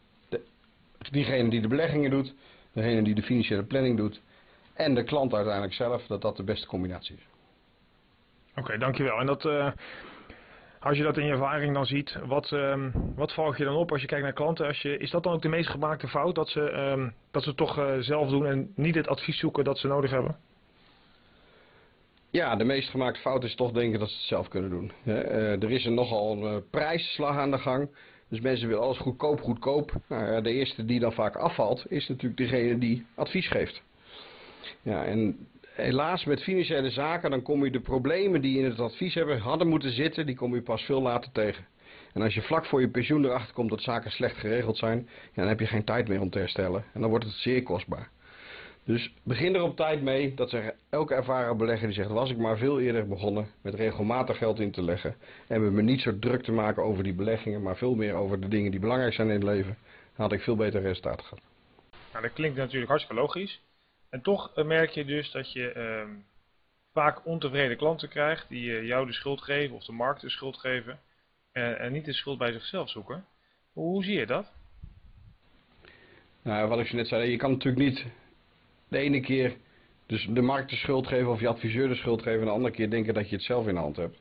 diegene 1.13 1.51
die 1.51 1.61
de 1.61 1.69
beleggingen 1.69 2.11
doet, 2.11 2.35
degene 2.73 3.03
die 3.03 3.15
de 3.15 3.23
financiële 3.23 3.65
planning 3.65 3.97
doet 3.97 4.23
en 4.75 4.95
de 4.95 5.05
klant 5.05 5.35
uiteindelijk 5.35 5.75
zelf, 5.75 6.07
dat 6.07 6.23
dat 6.23 6.37
de 6.37 6.45
beste 6.45 6.67
combinatie 6.67 7.17
is. 7.17 7.27
Oké, 8.57 8.79
dankjewel. 8.79 9.19
En 9.19 9.27
dat, 9.27 9.45
uh, 9.45 9.71
als 10.81 10.97
je 10.97 11.03
dat 11.03 11.17
in 11.17 11.25
je 11.25 11.33
ervaring 11.33 11.75
dan 11.75 11.87
ziet, 11.87 12.19
wat, 12.27 12.51
um, 12.51 12.93
wat 13.15 13.33
valt 13.33 13.57
je 13.57 13.65
dan 13.65 13.77
op 13.77 13.93
als 13.93 14.01
je 14.01 14.07
kijkt 14.07 14.25
naar 14.25 14.33
klanten? 14.33 14.67
Als 14.67 14.83
je, 14.83 14.99
is 14.99 15.11
dat 15.11 15.23
dan 15.23 15.33
ook 15.33 15.43
de 15.43 15.49
meest 15.49 15.69
gemaakte 15.69 16.09
fout, 16.09 16.35
dat 16.35 16.49
ze, 16.49 16.61
um, 16.61 17.15
dat 17.31 17.43
ze 17.43 17.49
het 17.49 17.59
toch 17.59 17.79
uh, 17.79 17.97
zelf 17.99 18.29
doen 18.29 18.47
en 18.47 18.73
niet 18.75 18.95
het 18.95 19.09
advies 19.09 19.39
zoeken 19.39 19.65
dat 19.65 19.79
ze 19.79 19.87
nodig 19.87 20.11
hebben? 20.11 20.37
Ja, 22.31 22.57
de 22.57 22.65
meest 22.65 22.91
gemaakte 22.91 23.21
fout 23.21 23.45
is 23.45 23.55
toch 23.55 23.73
denken 23.73 23.99
dat 23.99 24.09
ze 24.09 24.17
het 24.17 24.25
zelf 24.25 24.49
kunnen 24.49 24.71
doen. 24.71 24.93
Uh, 25.05 25.63
er 25.63 25.71
is 25.71 25.87
er 25.87 25.93
nogal 25.93 26.47
een 26.47 26.71
prijsslag 26.71 27.37
aan 27.37 27.51
de 27.51 27.59
gang. 27.59 27.89
Dus 28.29 28.41
mensen 28.41 28.69
willen 28.69 28.83
alles 28.83 28.99
goedkoop, 28.99 29.41
goedkoop. 29.41 29.93
Nou, 30.09 30.43
de 30.43 30.53
eerste 30.53 30.85
die 30.85 31.01
dan 31.01 31.13
vaak 31.13 31.37
afvalt, 31.37 31.85
is 31.89 32.09
natuurlijk 32.09 32.37
degene 32.37 32.79
die 32.79 33.07
advies 33.15 33.49
geeft. 33.49 33.83
Ja, 34.83 35.05
en 35.05 35.47
helaas 35.63 36.25
met 36.25 36.43
financiële 36.43 36.91
zaken, 36.91 37.31
dan 37.31 37.43
kom 37.43 37.65
je 37.65 37.71
de 37.71 37.81
problemen 37.81 38.41
die 38.41 38.59
in 38.59 38.65
het 38.65 38.81
advies 38.81 39.15
hebben, 39.15 39.39
hadden 39.39 39.69
moeten 39.69 39.91
zitten, 39.91 40.27
die 40.27 40.37
kom 40.37 40.55
je 40.55 40.63
pas 40.63 40.83
veel 40.83 41.03
later 41.03 41.33
tegen. 41.33 41.67
En 42.13 42.23
als 42.23 42.35
je 42.35 42.43
vlak 42.43 42.67
voor 42.67 42.81
je 42.81 42.89
pensioen 42.89 43.25
erachter 43.25 43.55
komt 43.55 43.71
dat 43.71 43.83
zaken 43.83 44.11
slecht 44.11 44.37
geregeld 44.37 44.77
zijn, 44.77 45.09
dan 45.35 45.49
heb 45.49 45.61
je 45.61 45.67
geen 45.67 45.85
tijd 45.85 46.09
meer 46.09 46.21
om 46.21 46.31
te 46.31 46.39
herstellen. 46.39 46.85
En 46.93 47.01
dan 47.01 47.11
wordt 47.11 47.25
het 47.25 47.35
zeer 47.35 47.63
kostbaar. 47.63 48.11
Dus 48.87 49.13
begin 49.23 49.55
er 49.55 49.63
op 49.63 49.77
tijd 49.77 50.03
mee. 50.03 50.35
Dat 50.35 50.51
zegt 50.51 50.75
elke 50.91 51.15
ervaren 51.15 51.57
belegger 51.57 51.87
die 51.87 51.97
zegt, 51.97 52.09
was 52.09 52.31
ik 52.31 52.37
maar 52.37 52.59
veel 52.59 52.81
eerder 52.81 53.09
begonnen 53.09 53.51
met 53.61 53.75
regelmatig 53.75 54.39
geld 54.39 54.61
in 54.61 54.71
te 54.71 54.83
leggen. 54.83 55.17
En 55.49 55.63
met 55.63 55.73
me 55.73 55.83
niet 55.83 56.01
zo 56.01 56.19
druk 56.19 56.43
te 56.43 56.53
maken 56.53 56.83
over 56.83 57.03
die 57.03 57.15
beleggingen, 57.15 57.63
maar 57.63 57.77
veel 57.77 57.95
meer 57.95 58.15
over 58.15 58.41
de 58.41 58.49
dingen 58.49 58.71
die 58.71 58.81
belangrijk 58.81 59.15
zijn 59.15 59.29
in 59.29 59.35
het 59.35 59.43
leven. 59.43 59.77
Dan 60.17 60.27
had 60.27 60.33
ik 60.33 60.41
veel 60.41 60.57
beter 60.57 60.83
resultaten 60.83 61.25
gehad. 61.25 61.45
Nou, 62.13 62.23
dat 62.25 62.33
klinkt 62.33 62.57
natuurlijk 62.57 62.89
hartstikke 62.91 63.21
logisch. 63.21 63.61
En 64.11 64.23
toch 64.23 64.53
eh, 64.55 64.65
merk 64.65 64.91
je 64.91 65.05
dus 65.05 65.31
dat 65.31 65.53
je 65.53 65.75
uh, 65.77 66.15
vaak 66.93 67.27
ontevreden 67.27 67.77
klanten 67.77 68.09
krijgt 68.09 68.49
die 68.49 68.71
uh, 68.71 68.87
jou 68.87 69.07
de 69.07 69.13
schuld 69.13 69.43
geven 69.43 69.77
of 69.77 69.85
de 69.85 69.93
markt 69.93 70.21
de 70.21 70.31
schuld 70.31 70.57
geven 70.57 71.01
en, 71.53 71.79
en 71.79 71.93
niet 71.93 72.05
de 72.05 72.13
schuld 72.13 72.39
bij 72.39 72.53
zichzelf 72.53 72.91
zoeken. 72.91 73.25
Hoe, 73.73 73.85
hoe, 73.85 74.05
zie 74.05 74.19
je 74.19 74.27
dat? 74.27 74.53
Nou, 76.43 76.69
wat 76.69 76.79
ik 76.79 76.87
zo 76.87 76.97
net 76.97 77.09
zei, 77.09 77.31
je 77.31 77.37
kan 77.37 77.51
natuurlijk 77.51 77.85
niet 77.85 78.07
de 78.89 78.99
ene 78.99 79.21
keer 79.21 79.57
dus 80.07 80.27
de 80.31 80.43
markt 80.43 80.71
de 80.71 80.77
schuld 80.77 81.07
geven 81.07 81.31
of 81.31 81.41
je 81.41 81.49
adviseur 81.49 81.89
de 81.89 81.95
schuld 81.95 82.23
geven 82.23 82.41
en 82.41 82.47
de 82.47 82.53
andere 82.53 82.75
keer 82.75 82.91
denken 82.91 83.15
dat 83.15 83.29
je 83.29 83.37
het 83.37 83.45
zelf 83.45 83.67
in 83.67 83.75
de 83.75 83.81
hand 83.81 83.97
hebt. 83.97 84.21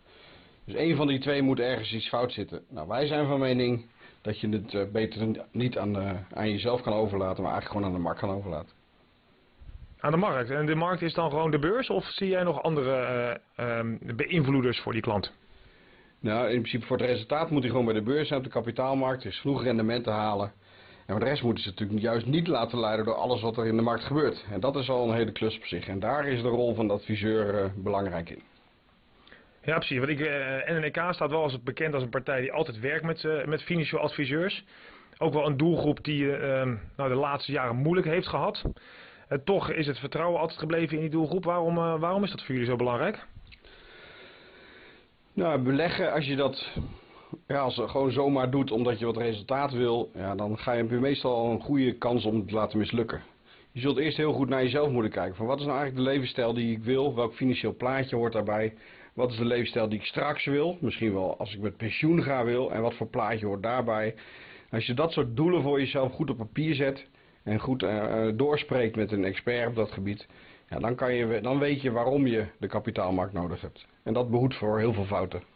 Dus 0.65 0.75
één 0.75 0.95
van 0.95 1.07
die 1.07 1.19
twee 1.19 1.41
moet 1.41 1.59
ergens 1.59 1.93
iets 1.93 2.07
fout 2.07 2.31
zitten. 2.31 2.61
Nou, 2.69 2.87
wij 2.87 3.05
zijn 3.05 3.27
van 3.27 3.39
mening 3.39 3.85
dat 4.21 4.39
je 4.39 4.49
het 4.49 4.73
uh, 4.73 4.83
beter 4.91 5.27
niet 5.51 5.77
aan, 5.77 5.97
aan 6.33 6.51
jezelf 6.51 6.81
kan 6.81 6.93
overlaten, 6.93 7.43
maar 7.43 7.51
eigenlijk 7.51 7.71
gewoon 7.71 7.85
aan 7.85 7.97
de 7.97 8.03
markt 8.03 8.19
kan 8.19 8.29
overlaten. 8.29 8.75
Aan 9.99 10.11
de 10.11 10.17
markt. 10.17 10.49
En 10.49 10.65
de 10.65 10.75
markt 10.75 11.01
is 11.01 11.13
dan 11.13 11.29
gewoon 11.29 11.51
de 11.51 11.59
beurs 11.59 11.89
of 11.89 12.05
zie 12.05 12.27
jij 12.27 12.43
nog 12.43 12.61
andere 12.61 13.39
uh, 13.59 13.77
um, 13.77 13.99
beïnvloeders 14.15 14.79
voor 14.79 14.91
die 14.91 15.01
klant? 15.01 15.33
Nou, 16.19 16.45
in 16.45 16.59
principe 16.59 16.85
voor 16.85 16.97
het 16.97 17.05
resultaat 17.05 17.49
moet 17.49 17.61
hij 17.61 17.69
gewoon 17.69 17.85
bij 17.85 17.93
de 17.93 18.01
beurs 18.01 18.27
zijn 18.27 18.39
op 18.39 18.45
de 18.45 18.51
kapitaalmarkt. 18.51 19.23
Dus 19.23 19.39
genoeg 19.39 19.63
rendement 19.63 20.03
te 20.03 20.09
halen. 20.09 20.51
En 21.05 21.13
voor 21.13 21.19
de 21.19 21.29
rest 21.29 21.43
moeten 21.43 21.63
ze 21.63 21.69
natuurlijk 21.69 22.01
juist 22.01 22.25
niet 22.25 22.47
laten 22.47 22.79
leiden 22.79 23.05
door 23.05 23.15
alles 23.15 23.41
wat 23.41 23.57
er 23.57 23.65
in 23.65 23.75
de 23.75 23.81
markt 23.81 24.03
gebeurt. 24.03 24.45
En 24.51 24.59
dat 24.59 24.75
is 24.75 24.89
al 24.89 25.09
een 25.09 25.15
hele 25.15 25.31
klus 25.31 25.57
op 25.57 25.65
zich. 25.65 25.87
En 25.87 25.99
daar 25.99 26.27
is 26.27 26.41
de 26.41 26.47
rol 26.47 26.75
van 26.75 26.87
de 26.87 26.93
adviseur 26.93 27.63
uh, 27.63 27.69
belangrijk 27.75 28.29
in. 28.29 28.41
Ja, 29.61 29.75
precies. 29.75 29.97
Want 29.97 30.09
ik, 30.09 30.19
uh, 30.19 30.79
NNK 30.79 31.13
staat 31.13 31.29
wel 31.29 31.41
als 31.41 31.63
bekend 31.63 31.93
als 31.93 32.03
een 32.03 32.09
partij 32.09 32.41
die 32.41 32.51
altijd 32.51 32.79
werkt 32.79 33.05
met, 33.05 33.23
uh, 33.23 33.45
met 33.45 33.63
financieel 33.63 34.01
adviseurs. 34.01 34.63
Ook 35.17 35.33
wel 35.33 35.45
een 35.45 35.57
doelgroep 35.57 36.03
die 36.03 36.35
ehm, 36.35 36.75
nou, 36.97 37.09
de 37.09 37.15
laatste 37.15 37.51
jaren 37.51 37.75
moeilijk 37.75 38.07
heeft 38.07 38.27
gehad. 38.27 38.63
Toch 39.43 39.71
is 39.71 39.87
het 39.87 39.99
vertrouwen 39.99 40.39
altijd 40.39 40.59
gebleven 40.59 40.95
in 40.95 41.01
die 41.01 41.11
doelgroep. 41.11 41.43
Waarom, 41.43 41.75
waarom 41.75 42.23
is 42.23 42.31
dat 42.31 42.43
voor 42.43 42.53
jullie 42.53 42.69
zo 42.69 42.75
belangrijk? 42.75 43.25
Nou, 45.33 45.61
beleggen, 45.61 46.11
als 46.11 46.25
je 46.25 46.35
dat 46.35 46.71
ja, 47.47 47.59
als 47.59 47.75
je 47.75 47.87
gewoon 47.87 48.11
zomaar 48.11 48.49
doet 48.49 48.71
omdat 48.71 48.99
je 48.99 49.05
wat 49.05 49.17
resultaat 49.17 49.71
wil, 49.71 50.11
ja, 50.13 50.35
dan 50.35 50.57
ga 50.57 50.71
je 50.71 50.83
meestal 50.83 51.35
al 51.35 51.51
een 51.51 51.61
goede 51.61 51.97
kans 51.97 52.25
om 52.25 52.35
het 52.35 52.47
te 52.47 52.53
laten 52.53 52.77
mislukken. 52.77 53.21
Je 53.71 53.79
zult 53.81 53.97
eerst 53.97 54.17
heel 54.17 54.33
goed 54.33 54.49
naar 54.49 54.63
jezelf 54.63 54.89
moeten 54.89 55.11
kijken. 55.11 55.35
Van 55.35 55.45
wat 55.45 55.59
is 55.59 55.65
nou 55.65 55.77
eigenlijk 55.77 56.05
de 56.05 56.11
levensstijl 56.11 56.53
die 56.53 56.71
ik 56.71 56.83
wil? 56.83 57.15
Welk 57.15 57.33
financieel 57.33 57.75
plaatje 57.75 58.15
hoort 58.15 58.33
daarbij? 58.33 58.73
Wat 59.13 59.31
is 59.31 59.37
de 59.37 59.45
levensstijl 59.45 59.89
die 59.89 59.99
ik 59.99 60.05
straks 60.05 60.45
wil? 60.45 60.77
Misschien 60.81 61.13
wel 61.13 61.37
als 61.37 61.53
ik 61.53 61.59
met 61.59 61.77
pensioen 61.77 62.23
ga 62.23 62.43
wil. 62.43 62.71
En 62.71 62.81
wat 62.81 62.93
voor 62.93 63.07
plaatje 63.07 63.45
hoort 63.45 63.63
daarbij? 63.63 64.15
Als 64.71 64.85
je 64.85 64.93
dat 64.93 65.11
soort 65.11 65.35
doelen 65.35 65.61
voor 65.61 65.79
jezelf 65.79 66.13
goed 66.13 66.29
op 66.29 66.37
papier 66.37 66.75
zet, 66.75 67.07
en 67.43 67.59
goed 67.59 67.83
uh, 67.83 68.27
doorspreekt 68.35 68.95
met 68.95 69.11
een 69.11 69.25
expert 69.25 69.67
op 69.67 69.75
dat 69.75 69.91
gebied, 69.91 70.27
ja, 70.69 70.79
dan, 70.79 70.95
kan 70.95 71.13
je, 71.13 71.41
dan 71.41 71.59
weet 71.59 71.81
je 71.81 71.91
waarom 71.91 72.27
je 72.27 72.45
de 72.59 72.67
kapitaalmarkt 72.67 73.33
nodig 73.33 73.61
hebt. 73.61 73.87
En 74.03 74.13
dat 74.13 74.29
behoedt 74.29 74.55
voor 74.55 74.79
heel 74.79 74.93
veel 74.93 75.05
fouten. 75.05 75.54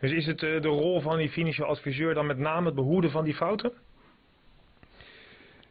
Dus 0.00 0.12
is 0.12 0.26
het 0.26 0.42
uh, 0.42 0.62
de 0.62 0.68
rol 0.68 1.00
van 1.00 1.18
die 1.18 1.30
financieel 1.30 1.68
adviseur 1.68 2.14
dan 2.14 2.26
met 2.26 2.38
name 2.38 2.66
het 2.66 2.74
behoeden 2.74 3.10
van 3.10 3.24
die 3.24 3.34
fouten? 3.34 3.72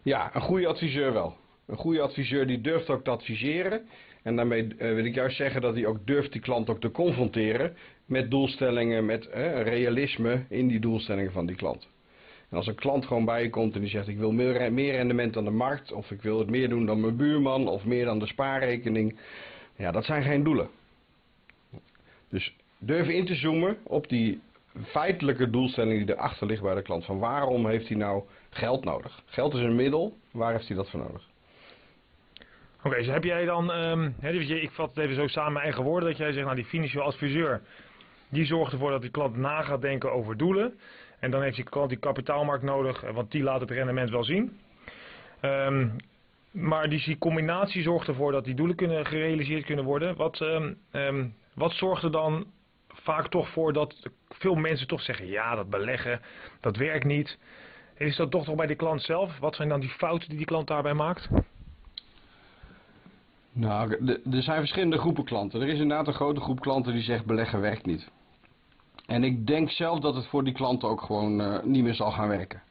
Ja, 0.01 0.35
een 0.35 0.41
goede 0.41 0.67
adviseur 0.67 1.13
wel. 1.13 1.35
Een 1.67 1.77
goede 1.77 2.01
adviseur 2.01 2.47
die 2.47 2.61
durft 2.61 2.89
ook 2.89 3.03
te 3.03 3.09
adviseren. 3.09 3.87
En 4.23 4.35
daarmee 4.35 4.63
uh, 4.63 4.77
wil 4.77 5.05
ik 5.05 5.15
juist 5.15 5.37
zeggen 5.37 5.61
dat 5.61 5.75
hij 5.75 5.85
ook 5.85 6.07
durft 6.07 6.31
die 6.31 6.41
klant 6.41 6.69
ook 6.69 6.79
te 6.79 6.91
confronteren 6.91 7.75
met 8.05 8.31
doelstellingen, 8.31 9.05
met 9.05 9.29
realisme 9.63 10.45
in 10.49 10.67
die 10.67 10.79
doelstellingen 10.79 11.31
van 11.31 11.45
die 11.45 11.55
klant. 11.55 11.87
En 12.49 12.57
als 12.57 12.67
een 12.67 12.75
klant 12.75 13.05
gewoon 13.05 13.25
bij 13.25 13.43
je 13.43 13.49
komt 13.49 13.75
en 13.75 13.81
die 13.81 13.89
zegt 13.89 14.07
ik 14.07 14.17
wil 14.17 14.31
meer, 14.31 14.73
meer 14.73 14.91
rendement 14.91 15.33
dan 15.33 15.43
de 15.43 15.51
markt, 15.51 15.91
of 15.91 16.11
ik 16.11 16.21
wil 16.21 16.39
het 16.39 16.49
meer 16.49 16.69
doen 16.69 16.85
dan 16.85 17.01
mijn 17.01 17.15
buurman, 17.15 17.67
of 17.67 17.85
meer 17.85 18.05
dan 18.05 18.19
de 18.19 18.27
spaarrekening. 18.27 19.19
Ja, 19.75 19.91
dat 19.91 20.05
zijn 20.05 20.23
geen 20.23 20.43
doelen. 20.43 20.69
Dus 22.29 22.55
durf 22.85 23.07
in 23.07 23.25
te 23.25 23.35
zoomen 23.35 23.77
op 23.83 24.09
die 24.09 24.41
feitelijke 24.85 25.49
doelstelling 25.49 26.05
die 26.05 26.15
erachter 26.15 26.47
ligt 26.47 26.61
bij 26.61 26.75
de 26.75 26.81
klant. 26.81 27.05
Van 27.05 27.19
waarom 27.19 27.67
heeft 27.67 27.87
hij 27.87 27.97
nou 27.97 28.23
geld 28.49 28.83
nodig? 28.83 29.21
Geld 29.25 29.53
is 29.53 29.59
een 29.59 29.75
middel, 29.75 30.17
waar 30.31 30.51
heeft 30.51 30.67
hij 30.67 30.77
dat 30.77 30.89
voor 30.89 30.99
nodig? 30.99 31.29
Oké, 32.83 32.95
dus 32.95 33.07
heb 33.07 33.23
jij 33.23 33.45
dan, 33.45 33.71
um, 33.71 34.15
ik 34.21 34.71
vat 34.71 34.89
het 34.89 34.97
even 34.97 35.15
zo 35.15 35.27
samen 35.27 35.53
mijn 35.53 35.65
eigen 35.65 35.83
woorden, 35.83 36.09
dat 36.09 36.17
jij 36.17 36.31
zegt, 36.31 36.45
nou 36.45 36.55
die 36.55 36.65
financieel 36.65 37.03
adviseur, 37.03 37.61
die 38.29 38.45
zorgt 38.45 38.71
ervoor 38.71 38.91
dat 38.91 39.01
die 39.01 39.11
klant 39.11 39.37
na 39.37 39.61
gaat 39.61 39.81
denken 39.81 40.11
over 40.11 40.37
doelen. 40.37 40.73
En 41.19 41.31
dan 41.31 41.41
heeft 41.41 41.55
die 41.55 41.65
klant 41.65 41.89
die 41.89 41.97
kapitaalmarkt 41.97 42.63
nodig, 42.63 43.01
want 43.11 43.31
die 43.31 43.43
laat 43.43 43.59
het 43.59 43.71
rendement 43.71 44.09
wel 44.09 44.23
zien. 44.23 44.59
Um, 45.41 45.95
maar 46.51 46.89
die 46.89 47.17
combinatie 47.17 47.81
zorgt 47.81 48.07
ervoor 48.07 48.31
dat 48.31 48.45
die 48.45 48.55
doelen 48.55 48.75
kunnen 48.75 49.05
gerealiseerd 49.05 49.65
kunnen 49.65 49.85
worden. 49.85 50.15
Wat, 50.15 50.39
um, 50.91 51.35
wat 51.53 51.71
zorgt 51.71 52.03
er 52.03 52.11
dan 52.11 52.45
vaak 53.03 53.27
toch 53.27 53.49
voor 53.49 53.73
dat 53.73 54.09
veel 54.29 54.55
mensen 54.55 54.87
toch 54.87 55.01
zeggen, 55.01 55.27
ja 55.27 55.55
dat 55.55 55.69
beleggen, 55.69 56.21
dat 56.59 56.77
werkt 56.77 57.05
niet. 57.05 57.37
Is 57.97 58.15
dat 58.15 58.31
toch 58.31 58.45
nog 58.45 58.55
bij 58.55 58.67
de 58.67 58.75
klant 58.75 59.01
zelf? 59.01 59.39
Wat 59.39 59.55
zijn 59.55 59.69
dan 59.69 59.79
die 59.79 59.89
fouten 59.89 60.29
die 60.29 60.37
die 60.37 60.45
klant 60.45 60.67
daarbij 60.67 60.93
maakt? 60.93 61.29
Nou, 63.51 63.91
er 64.31 64.43
zijn 64.43 64.59
verschillende 64.59 64.97
groepen 64.97 65.23
klanten. 65.23 65.61
Er 65.61 65.67
is 65.67 65.79
inderdaad 65.79 66.07
een 66.07 66.13
grote 66.13 66.41
groep 66.41 66.59
klanten 66.59 66.93
die 66.93 67.01
zegt 67.01 67.25
beleggen 67.25 67.61
werkt 67.61 67.85
niet. 67.85 68.11
En 69.05 69.23
ik 69.23 69.47
denk 69.47 69.69
zelf 69.69 69.99
dat 69.99 70.15
het 70.15 70.27
voor 70.27 70.43
die 70.43 70.53
klanten 70.53 70.89
ook 70.89 71.01
gewoon 71.01 71.41
uh, 71.41 71.63
niet 71.63 71.83
meer 71.83 71.93
zal 71.93 72.11
gaan 72.11 72.27
werken. 72.27 72.61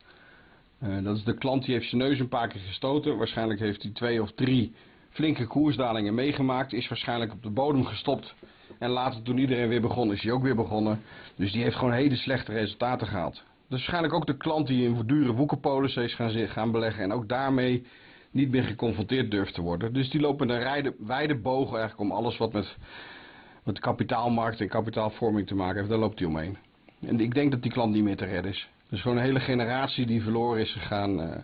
Uh, 0.83 1.05
dat 1.05 1.17
is 1.17 1.25
de 1.25 1.35
klant 1.35 1.65
die 1.65 1.75
heeft 1.75 1.89
zijn 1.89 2.01
neus 2.01 2.19
een 2.19 2.29
paar 2.29 2.49
keer 2.49 2.61
gestoten. 2.61 3.17
Waarschijnlijk 3.17 3.61
heeft 3.61 3.83
hij 3.83 3.93
twee 3.93 4.23
of 4.23 4.33
drie 4.33 4.75
flinke 5.13 5.47
koersdalingen 5.47 6.15
meegemaakt. 6.15 6.73
Is 6.73 6.89
waarschijnlijk 6.89 7.33
op 7.33 7.43
de 7.43 7.51
bodem 7.51 7.85
gestopt. 7.85 8.35
En 8.79 8.91
later 8.91 9.23
toen 9.23 9.39
iedereen 9.39 9.69
weer 9.69 9.81
begon 9.81 10.13
is 10.13 10.23
hij 10.23 10.33
ook 10.33 10.43
weer 10.43 10.57
begonnen. 10.57 11.03
Dus 11.37 11.53
die 11.53 11.63
heeft 11.63 11.77
gewoon 11.77 11.93
hele 11.93 12.17
slechte 12.17 12.53
resultaten 12.53 13.07
gehaald. 13.07 13.35
Dat 13.35 13.43
is 13.81 13.87
waarschijnlijk 13.87 14.15
ook 14.15 14.27
de 14.27 14.37
klant 14.37 14.67
die 14.67 14.85
in 14.85 15.03
dure 15.07 15.33
woekerpolissen 15.33 16.03
is 16.03 16.15
gaan, 16.15 16.31
gaan 16.31 16.71
beleggen. 16.71 17.03
En 17.03 17.13
ook 17.13 17.29
daarmee 17.29 17.87
niet 18.31 18.51
meer 18.51 18.63
geconfronteerd 18.63 19.31
durft 19.31 19.55
te 19.55 19.63
worden. 19.63 19.93
Dus 19.93 20.11
die 20.11 20.21
lopen 20.21 20.49
een 20.49 20.59
rijde, 20.59 20.95
wijde 20.99 21.41
boog 21.41 21.69
eigenlijk 21.69 22.01
om 22.01 22.13
alles 22.13 22.37
wat 22.37 22.53
met, 22.53 22.77
met 23.65 23.79
kapitaalmarkt 23.79 24.61
en 24.61 24.69
kapitaalvorming 24.69 25.47
te 25.47 25.55
maken 25.55 25.77
heeft. 25.77 25.89
Daar 25.89 25.99
loopt 25.99 26.19
hij 26.19 26.29
omheen. 26.29 26.57
En 27.01 27.21
ik 27.21 27.35
denk 27.35 27.51
dat 27.51 27.63
die 27.63 27.73
klant 27.73 27.93
niet 27.93 28.05
meer 28.05 28.17
te 28.17 28.25
redden 28.25 28.51
is. 28.51 28.69
Dus 28.89 29.01
gewoon 29.01 29.17
een 29.17 29.23
hele 29.23 29.41
generatie 29.41 30.07
die 30.07 30.23
verloren 30.23 30.61
is 30.61 30.73
gegaan. 30.73 31.21
Uh, 31.21 31.37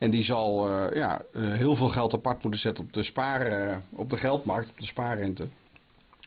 en 0.00 0.10
die 0.10 0.24
zal 0.24 0.70
uh, 0.70 0.94
ja, 0.94 1.22
uh, 1.32 1.54
heel 1.54 1.76
veel 1.76 1.88
geld 1.88 2.14
apart 2.14 2.42
moeten 2.42 2.60
zetten 2.60 2.84
op 2.84 2.92
de, 2.92 3.02
sparen, 3.02 3.84
op 3.90 4.10
de 4.10 4.16
geldmarkt, 4.16 4.70
op 4.70 4.78
de 4.78 4.86
spaarrente. 4.86 5.48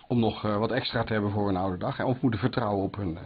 Om 0.07 0.19
nog 0.19 0.41
wat 0.41 0.71
extra 0.71 1.03
te 1.03 1.13
hebben 1.13 1.31
voor 1.31 1.49
een 1.49 1.55
oude 1.55 1.77
dag. 1.77 2.03
Of 2.03 2.21
moeten 2.21 2.39
vertrouwen 2.39 2.83
op 2.83 2.95
hun, 2.95 3.17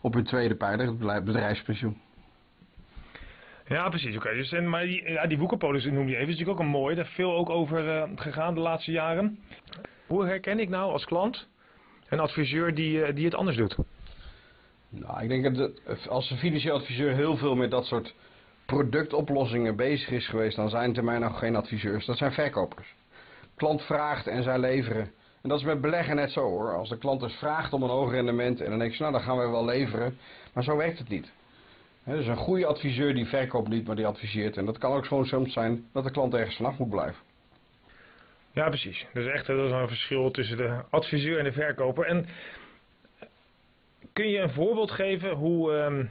op 0.00 0.14
hun 0.14 0.24
tweede 0.24 0.54
pijler, 0.54 0.86
het 0.86 1.24
bedrijfspensioen. 1.24 2.00
Ja, 3.66 3.88
precies. 3.88 4.16
Oké. 4.16 4.34
Dus, 4.34 4.52
en, 4.52 4.68
maar 4.68 4.84
die, 4.84 5.10
ja, 5.10 5.26
die 5.26 5.38
woekerpolis 5.38 5.84
noem 5.84 6.08
je 6.08 6.16
even. 6.16 6.28
is 6.28 6.38
natuurlijk 6.38 6.58
ook 6.58 6.64
een 6.64 6.80
mooi. 6.80 6.94
Daar 6.94 7.04
is 7.04 7.10
veel 7.10 7.36
ook 7.36 7.50
over 7.50 8.08
gegaan 8.14 8.54
de 8.54 8.60
laatste 8.60 8.90
jaren. 8.90 9.38
Hoe 10.06 10.24
herken 10.24 10.58
ik 10.58 10.68
nou 10.68 10.92
als 10.92 11.04
klant 11.04 11.48
een 12.08 12.20
adviseur 12.20 12.74
die, 12.74 13.12
die 13.12 13.24
het 13.24 13.34
anders 13.34 13.56
doet? 13.56 13.76
Nou, 14.88 15.22
ik 15.22 15.28
denk 15.28 15.56
dat 15.56 16.08
als 16.08 16.30
een 16.30 16.36
financieel 16.36 16.74
adviseur 16.74 17.14
heel 17.14 17.36
veel 17.36 17.54
met 17.54 17.70
dat 17.70 17.84
soort 17.84 18.14
productoplossingen 18.66 19.76
bezig 19.76 20.10
is 20.10 20.28
geweest, 20.28 20.56
dan 20.56 20.68
zijn 20.68 20.92
termijn 20.92 21.20
nog 21.20 21.38
geen 21.38 21.56
adviseurs. 21.56 22.06
Dat 22.06 22.16
zijn 22.16 22.32
verkopers. 22.32 22.94
Klant 23.56 23.82
vraagt 23.82 24.26
en 24.26 24.42
zij 24.42 24.58
leveren. 24.58 25.10
En 25.42 25.48
dat 25.48 25.58
is 25.58 25.64
met 25.64 25.80
beleggen 25.80 26.16
net 26.16 26.30
zo 26.30 26.40
hoor. 26.40 26.74
Als 26.74 26.88
de 26.88 26.98
klant 26.98 27.20
dus 27.20 27.34
vraagt 27.34 27.72
om 27.72 27.82
een 27.82 27.88
hoog 27.88 28.10
rendement 28.10 28.60
en 28.60 28.70
dan 28.70 28.78
denk 28.78 28.92
je, 28.92 29.00
nou 29.00 29.12
dan 29.12 29.22
gaan 29.22 29.38
we 29.38 29.48
wel 29.48 29.64
leveren. 29.64 30.18
Maar 30.52 30.64
zo 30.64 30.76
werkt 30.76 30.98
het 30.98 31.08
niet 31.08 31.32
dus 32.14 32.26
een 32.26 32.36
goede 32.36 32.66
adviseur 32.66 33.14
die 33.14 33.26
verkoopt 33.26 33.68
niet, 33.68 33.86
maar 33.86 33.96
die 33.96 34.06
adviseert. 34.06 34.56
En 34.56 34.64
dat 34.64 34.78
kan 34.78 34.92
ook 34.92 35.06
gewoon 35.06 35.26
soms 35.26 35.52
zijn 35.52 35.86
dat 35.92 36.04
de 36.04 36.10
klant 36.10 36.34
ergens 36.34 36.56
vanaf 36.56 36.78
moet 36.78 36.90
blijven. 36.90 37.22
Ja, 38.52 38.68
precies. 38.68 39.06
Dus 39.12 39.26
echt 39.26 39.46
dat 39.46 39.64
is 39.64 39.70
een 39.70 39.88
verschil 39.88 40.30
tussen 40.30 40.56
de 40.56 40.82
adviseur 40.90 41.38
en 41.38 41.44
de 41.44 41.52
verkoper. 41.52 42.04
En 42.04 42.26
kun 44.12 44.28
je 44.28 44.38
een 44.38 44.50
voorbeeld 44.50 44.90
geven 44.90 45.30
hoe, 45.30 45.72
um, 45.72 46.10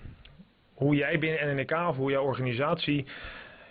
hoe 0.76 0.96
jij 0.96 1.20
binnen 1.20 1.56
NNK 1.56 1.72
of 1.72 1.98
hoe 1.98 2.12
jouw 2.12 2.24
organisatie 2.24 3.06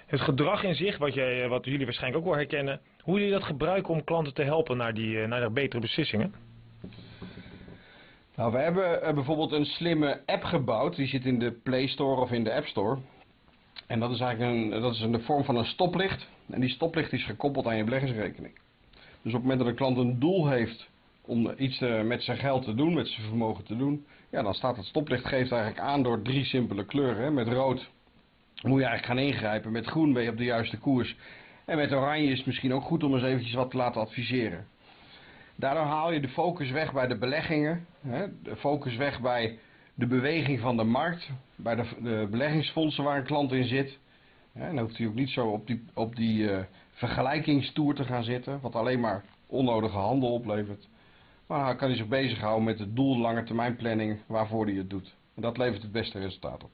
het 0.06 0.20
gedrag 0.20 0.62
in 0.62 0.74
zich, 0.74 0.98
wat, 0.98 1.14
jij, 1.14 1.48
wat 1.48 1.64
jullie 1.64 1.84
waarschijnlijk 1.84 2.22
ook 2.22 2.30
wel 2.30 2.38
herkennen, 2.38 2.80
hoe 3.00 3.18
jullie 3.18 3.32
dat 3.32 3.44
gebruiken 3.44 3.94
om 3.94 4.04
klanten 4.04 4.34
te 4.34 4.42
helpen 4.42 4.76
naar 4.76 4.94
die, 4.94 5.20
eh, 5.20 5.28
naar 5.28 5.52
betere 5.52 5.80
beslissingen? 5.80 6.34
Nou, 8.36 8.52
we 8.52 8.58
hebben 8.58 9.00
uh, 9.02 9.12
bijvoorbeeld 9.12 9.52
een 9.52 9.64
slimme 9.64 10.20
app 10.26 10.42
gebouwd. 10.42 10.96
Die 10.96 11.06
zit 11.06 11.24
in 11.24 11.38
de 11.38 11.52
Play 11.52 11.86
Store 11.86 12.20
of 12.20 12.30
in 12.30 12.44
de 12.44 12.54
App 12.54 12.66
Store. 12.66 12.98
En 13.86 14.00
dat 14.00 14.10
is 14.10 14.20
eigenlijk 14.20 14.52
een, 14.52 14.80
dat 14.80 14.94
is 14.94 15.00
in 15.00 15.12
de 15.12 15.20
vorm 15.20 15.44
van 15.44 15.56
een 15.56 15.64
stoplicht. 15.64 16.28
En 16.50 16.60
die 16.60 16.70
stoplicht 16.70 17.12
is 17.12 17.24
gekoppeld 17.24 17.66
aan 17.66 17.76
je 17.76 17.84
beleggingsrekening. 17.84 18.54
Dus 19.22 19.32
op 19.34 19.40
het 19.40 19.42
moment 19.42 19.58
dat 19.58 19.68
een 19.68 19.74
klant 19.74 19.96
een 19.96 20.18
doel 20.18 20.48
heeft 20.48 20.88
om 21.26 21.52
iets 21.56 21.78
te, 21.78 22.02
met 22.04 22.22
zijn 22.22 22.38
geld 22.38 22.64
te 22.64 22.74
doen, 22.74 22.94
met 22.94 23.08
zijn 23.08 23.26
vermogen 23.26 23.64
te 23.64 23.76
doen. 23.76 24.06
Ja, 24.30 24.42
dan 24.42 24.54
staat 24.54 24.76
het 24.76 24.84
stoplicht 24.84 25.26
geeft 25.26 25.52
eigenlijk 25.52 25.82
aan 25.82 26.02
door 26.02 26.22
drie 26.22 26.44
simpele 26.44 26.84
kleuren. 26.84 27.34
Met 27.34 27.48
rood 27.48 27.90
moet 28.62 28.80
je 28.80 28.86
eigenlijk 28.86 29.06
gaan 29.06 29.18
ingrijpen. 29.18 29.72
Met 29.72 29.86
groen 29.86 30.12
ben 30.12 30.22
je 30.22 30.30
op 30.30 30.36
de 30.36 30.44
juiste 30.44 30.78
koers. 30.78 31.16
En 31.64 31.76
met 31.76 31.92
oranje 31.92 32.30
is 32.30 32.36
het 32.36 32.46
misschien 32.46 32.74
ook 32.74 32.82
goed 32.82 33.04
om 33.04 33.14
eens 33.14 33.22
eventjes 33.22 33.54
wat 33.54 33.70
te 33.70 33.76
laten 33.76 34.00
adviseren. 34.00 34.66
Daardoor 35.56 35.84
haal 35.84 36.12
je 36.12 36.20
de 36.20 36.28
focus 36.28 36.70
weg 36.70 36.92
bij 36.92 37.06
de 37.06 37.18
beleggingen, 37.18 37.86
hè, 38.00 38.26
de 38.42 38.56
focus 38.56 38.96
weg 38.96 39.20
bij 39.20 39.58
de 39.94 40.06
beweging 40.06 40.60
van 40.60 40.76
de 40.76 40.84
markt, 40.84 41.30
bij 41.56 41.74
de, 41.74 42.26
beleggingsfondsen 42.30 43.04
waar 43.04 43.18
een 43.18 43.24
klant 43.24 43.52
in 43.52 43.64
zit. 43.64 43.98
Hè, 44.52 44.66
dan 44.66 44.78
hoeft 44.78 44.98
hij 44.98 45.06
ook 45.06 45.14
niet 45.14 45.30
zo 45.30 45.46
op 45.46 45.66
die, 45.66 45.84
op 45.94 46.16
die 46.16 46.42
uh, 46.42 46.58
vergelijkingstoer 46.92 47.94
te 47.94 48.04
gaan 48.04 48.24
zitten, 48.24 48.60
wat 48.60 48.74
alleen 48.74 49.00
maar 49.00 49.24
onnodige 49.46 49.96
handel 49.96 50.32
oplevert. 50.32 50.88
Maar 51.46 51.76
kan 51.76 51.88
hij 51.88 51.96
zich 51.96 52.08
bezighouden 52.08 52.64
met 52.64 52.78
het 52.78 52.96
doel 52.96 53.18
lange 53.18 53.42
termijn 53.42 53.76
planning 53.76 54.20
waarvoor 54.26 54.66
hij 54.66 54.74
het 54.74 54.90
doet. 54.90 55.14
En 55.36 55.42
dat 55.42 55.58
levert 55.58 55.82
het 55.82 55.92
beste 55.92 56.18
resultaat 56.18 56.64
op. 56.64 56.70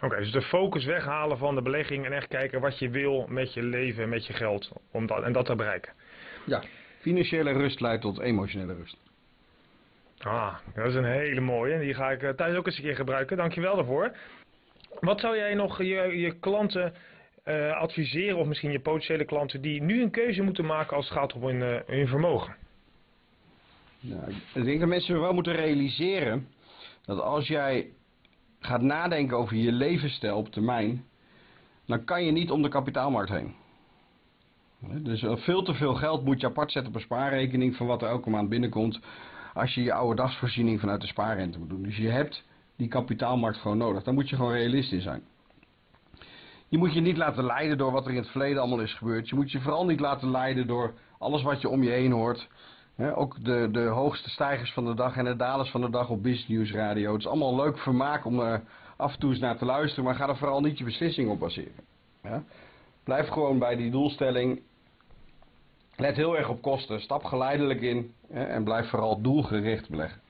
Oké, 0.00 0.16
dus 0.16 0.32
de 0.32 0.42
focus 0.42 0.84
weghalen 0.84 1.38
van 1.38 1.54
de 1.54 1.62
belegging 1.62 2.04
en 2.04 2.12
echt 2.12 2.28
kijken 2.28 2.60
wat 2.60 2.78
je 2.78 2.90
wil 2.90 3.26
met 3.28 3.54
je 3.54 3.62
leven 3.62 4.02
en 4.02 4.08
met 4.08 4.26
je 4.26 4.32
geld 4.32 4.70
om 4.90 5.06
dat, 5.06 5.22
en 5.22 5.32
dat 5.32 5.46
te 5.46 5.54
bereiken. 5.54 5.92
Ja, 6.46 6.62
Financiële 7.00 7.52
rust 7.52 7.80
leidt 7.80 8.02
tot 8.02 8.20
emotionele 8.20 8.74
rust. 8.74 8.96
Ah, 10.18 10.54
dat 10.74 10.86
is 10.86 10.94
een 10.94 11.04
hele 11.04 11.40
mooie. 11.40 11.78
Die 11.78 11.94
ga 11.94 12.10
ik 12.10 12.22
eh, 12.22 12.30
thuis 12.30 12.56
ook 12.56 12.66
eens 12.66 12.76
een 12.76 12.82
keer 12.82 12.96
gebruiken. 12.96 13.36
Dankjewel 13.36 13.76
daarvoor. 13.76 14.16
Wat 15.00 15.20
zou 15.20 15.36
jij 15.36 15.54
nog 15.54 15.78
je, 15.78 16.18
je 16.18 16.38
klanten 16.40 16.94
uh, 17.44 17.76
adviseren, 17.76 18.38
of 18.38 18.46
misschien 18.46 18.70
je 18.70 18.80
potentiële 18.80 19.24
klanten, 19.24 19.60
die 19.60 19.82
nu 19.82 20.02
een 20.02 20.10
keuze 20.10 20.42
moeten 20.42 20.66
maken 20.66 20.96
als 20.96 21.08
het 21.08 21.18
gaat 21.18 21.32
om 21.32 21.44
hun, 21.44 21.60
uh, 21.60 21.80
hun 21.86 22.08
vermogen? 22.08 22.56
Ik 24.54 24.64
denk 24.64 24.80
dat 24.80 24.88
mensen 24.88 25.20
wel 25.20 25.32
moeten 25.32 25.54
realiseren 25.54 26.48
dat 27.04 27.20
als 27.20 27.46
jij 27.46 27.92
gaat 28.60 28.82
nadenken 28.82 29.36
over 29.36 29.56
je 29.56 29.72
levensstijl 29.72 30.36
op 30.36 30.52
termijn, 30.52 31.04
dan 31.86 32.04
kan 32.04 32.24
je 32.24 32.32
niet 32.32 32.50
om 32.50 32.62
de 32.62 32.68
kapitaalmarkt 32.68 33.30
heen. 33.30 33.54
Dus 34.80 35.24
veel 35.28 35.62
te 35.62 35.74
veel 35.74 35.94
geld 35.94 36.24
moet 36.24 36.40
je 36.40 36.46
apart 36.46 36.72
zetten 36.72 36.90
op 36.90 36.96
een 36.96 37.04
spaarrekening 37.04 37.76
van 37.76 37.86
wat 37.86 38.02
er 38.02 38.08
elke 38.08 38.30
maand 38.30 38.48
binnenkomt. 38.48 39.00
Als 39.54 39.74
je 39.74 39.82
je 39.82 39.92
oude 39.92 40.16
dagsvoorziening 40.16 40.80
vanuit 40.80 41.00
de 41.00 41.06
spaarrente 41.06 41.58
moet 41.58 41.68
doen. 41.68 41.82
Dus 41.82 41.96
je 41.96 42.08
hebt 42.08 42.44
die 42.76 42.88
kapitaalmarkt 42.88 43.58
gewoon 43.58 43.78
nodig. 43.78 44.02
Dan 44.02 44.14
moet 44.14 44.28
je 44.28 44.36
gewoon 44.36 44.52
realistisch 44.52 45.02
zijn. 45.02 45.22
Je 46.68 46.78
moet 46.78 46.94
je 46.94 47.00
niet 47.00 47.16
laten 47.16 47.44
leiden 47.44 47.78
door 47.78 47.92
wat 47.92 48.04
er 48.04 48.10
in 48.10 48.16
het 48.16 48.28
verleden 48.28 48.58
allemaal 48.58 48.80
is 48.80 48.94
gebeurd. 48.94 49.28
Je 49.28 49.34
moet 49.34 49.50
je 49.50 49.60
vooral 49.60 49.86
niet 49.86 50.00
laten 50.00 50.30
leiden 50.30 50.66
door 50.66 50.94
alles 51.18 51.42
wat 51.42 51.60
je 51.60 51.68
om 51.68 51.82
je 51.82 51.90
heen 51.90 52.12
hoort. 52.12 52.48
Ook 53.14 53.44
de, 53.44 53.68
de 53.72 53.84
hoogste 53.84 54.30
stijgers 54.30 54.72
van 54.72 54.84
de 54.84 54.94
dag 54.94 55.16
en 55.16 55.24
de 55.24 55.36
dalers 55.36 55.70
van 55.70 55.80
de 55.80 55.90
dag 55.90 56.08
op 56.08 56.22
Business 56.22 56.72
Radio. 56.72 57.12
Het 57.12 57.20
is 57.20 57.26
allemaal 57.26 57.56
leuk 57.56 57.78
vermaak 57.78 58.24
om 58.24 58.40
er 58.40 58.62
af 58.96 59.12
en 59.12 59.18
toe 59.18 59.30
eens 59.30 59.38
naar 59.38 59.58
te 59.58 59.64
luisteren. 59.64 60.04
Maar 60.04 60.14
ga 60.14 60.28
er 60.28 60.36
vooral 60.36 60.60
niet 60.60 60.78
je 60.78 60.84
beslissing 60.84 61.30
op 61.30 61.38
baseren. 61.38 61.84
Blijf 63.04 63.28
gewoon 63.28 63.58
bij 63.58 63.76
die 63.76 63.90
doelstelling 63.90 64.62
Let 66.00 66.16
heel 66.16 66.36
erg 66.36 66.48
op 66.48 66.62
kosten. 66.62 67.00
Stap 67.00 67.24
geleidelijk 67.24 67.80
in 67.80 68.14
en 68.30 68.64
blijf 68.64 68.88
vooral 68.88 69.20
doelgericht 69.20 69.88
beleggen. 69.88 70.20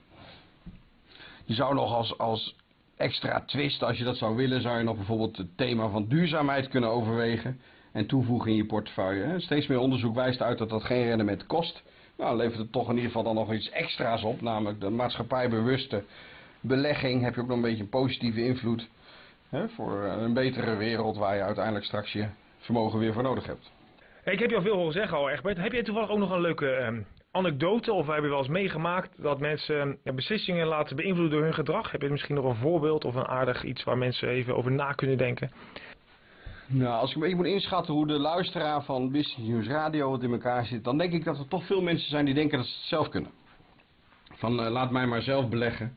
Je 1.44 1.54
zou 1.54 1.74
nog 1.74 1.94
als, 1.94 2.18
als 2.18 2.56
extra 2.96 3.40
twist, 3.40 3.82
als 3.82 3.98
je 3.98 4.04
dat 4.04 4.16
zou 4.16 4.36
willen, 4.36 4.60
zou 4.60 4.78
je 4.78 4.84
nog 4.84 4.96
bijvoorbeeld 4.96 5.36
het 5.36 5.56
thema 5.56 5.88
van 5.88 6.08
duurzaamheid 6.08 6.68
kunnen 6.68 6.90
overwegen 6.90 7.60
en 7.92 8.06
toevoegen 8.06 8.50
in 8.50 8.56
je 8.56 8.66
portefeuille. 8.66 9.40
Steeds 9.40 9.66
meer 9.66 9.78
onderzoek 9.78 10.14
wijst 10.14 10.42
uit 10.42 10.58
dat 10.58 10.68
dat 10.68 10.84
geen 10.84 11.04
rendement 11.04 11.46
kost. 11.46 11.82
Nou, 12.20 12.36
levert 12.36 12.58
het 12.58 12.72
toch 12.72 12.88
in 12.88 12.94
ieder 12.94 13.06
geval 13.06 13.22
dan 13.22 13.34
nog 13.34 13.52
iets 13.52 13.70
extra's 13.70 14.22
op, 14.22 14.40
namelijk 14.40 14.80
de 14.80 14.90
maatschappijbewuste 14.90 16.04
belegging. 16.60 17.22
Heb 17.22 17.34
je 17.34 17.40
ook 17.40 17.46
nog 17.46 17.56
een 17.56 17.62
beetje 17.62 17.82
een 17.82 17.88
positieve 17.88 18.44
invloed. 18.44 18.88
Hè, 19.48 19.68
voor 19.68 20.04
een 20.04 20.32
betere 20.32 20.76
wereld 20.76 21.16
waar 21.16 21.36
je 21.36 21.42
uiteindelijk 21.42 21.84
straks 21.84 22.12
je 22.12 22.28
vermogen 22.58 22.98
weer 22.98 23.12
voor 23.12 23.22
nodig 23.22 23.46
hebt. 23.46 23.70
Ik 24.24 24.38
heb 24.38 24.50
je 24.50 24.56
al 24.56 24.62
veel 24.62 24.76
horen 24.76 24.92
zeggen 24.92 25.16
al, 25.16 25.30
Egbert. 25.30 25.56
Heb 25.56 25.72
jij 25.72 25.82
toevallig 25.82 26.10
ook 26.10 26.18
nog 26.18 26.30
een 26.30 26.40
leuke 26.40 26.70
ehm, 26.70 27.00
anekdote 27.30 27.92
of 27.92 28.06
heb 28.06 28.22
je 28.22 28.28
wel 28.28 28.38
eens 28.38 28.48
meegemaakt 28.48 29.22
dat 29.22 29.40
mensen 29.40 29.98
ehm, 30.04 30.14
beslissingen 30.14 30.66
laten 30.66 30.96
beïnvloeden 30.96 31.32
door 31.32 31.44
hun 31.44 31.54
gedrag? 31.54 31.90
Heb 31.90 32.02
je 32.02 32.10
misschien 32.10 32.34
nog 32.34 32.44
een 32.44 32.56
voorbeeld 32.56 33.04
of 33.04 33.14
een 33.14 33.28
aardig 33.28 33.64
iets 33.64 33.84
waar 33.84 33.98
mensen 33.98 34.28
even 34.28 34.56
over 34.56 34.72
na 34.72 34.92
kunnen 34.92 35.18
denken? 35.18 35.50
Nou, 36.72 37.00
als 37.00 37.08
ik 37.10 37.14
een 37.14 37.20
beetje 37.22 37.36
moet 37.36 37.46
inschatten 37.46 37.94
hoe 37.94 38.06
de 38.06 38.18
luisteraar 38.18 38.84
van 38.84 39.10
Business 39.10 39.48
News 39.48 39.66
Radio 39.66 40.10
wat 40.10 40.22
in 40.22 40.32
elkaar 40.32 40.66
zit, 40.66 40.84
dan 40.84 40.98
denk 40.98 41.12
ik 41.12 41.24
dat 41.24 41.38
er 41.38 41.48
toch 41.48 41.66
veel 41.66 41.82
mensen 41.82 42.10
zijn 42.10 42.24
die 42.24 42.34
denken 42.34 42.58
dat 42.58 42.66
ze 42.66 42.74
het 42.76 42.84
zelf 42.84 43.08
kunnen. 43.08 43.30
Van 44.32 44.60
eh, 44.60 44.70
laat 44.70 44.90
mij 44.90 45.06
maar 45.06 45.22
zelf 45.22 45.48
beleggen. 45.48 45.96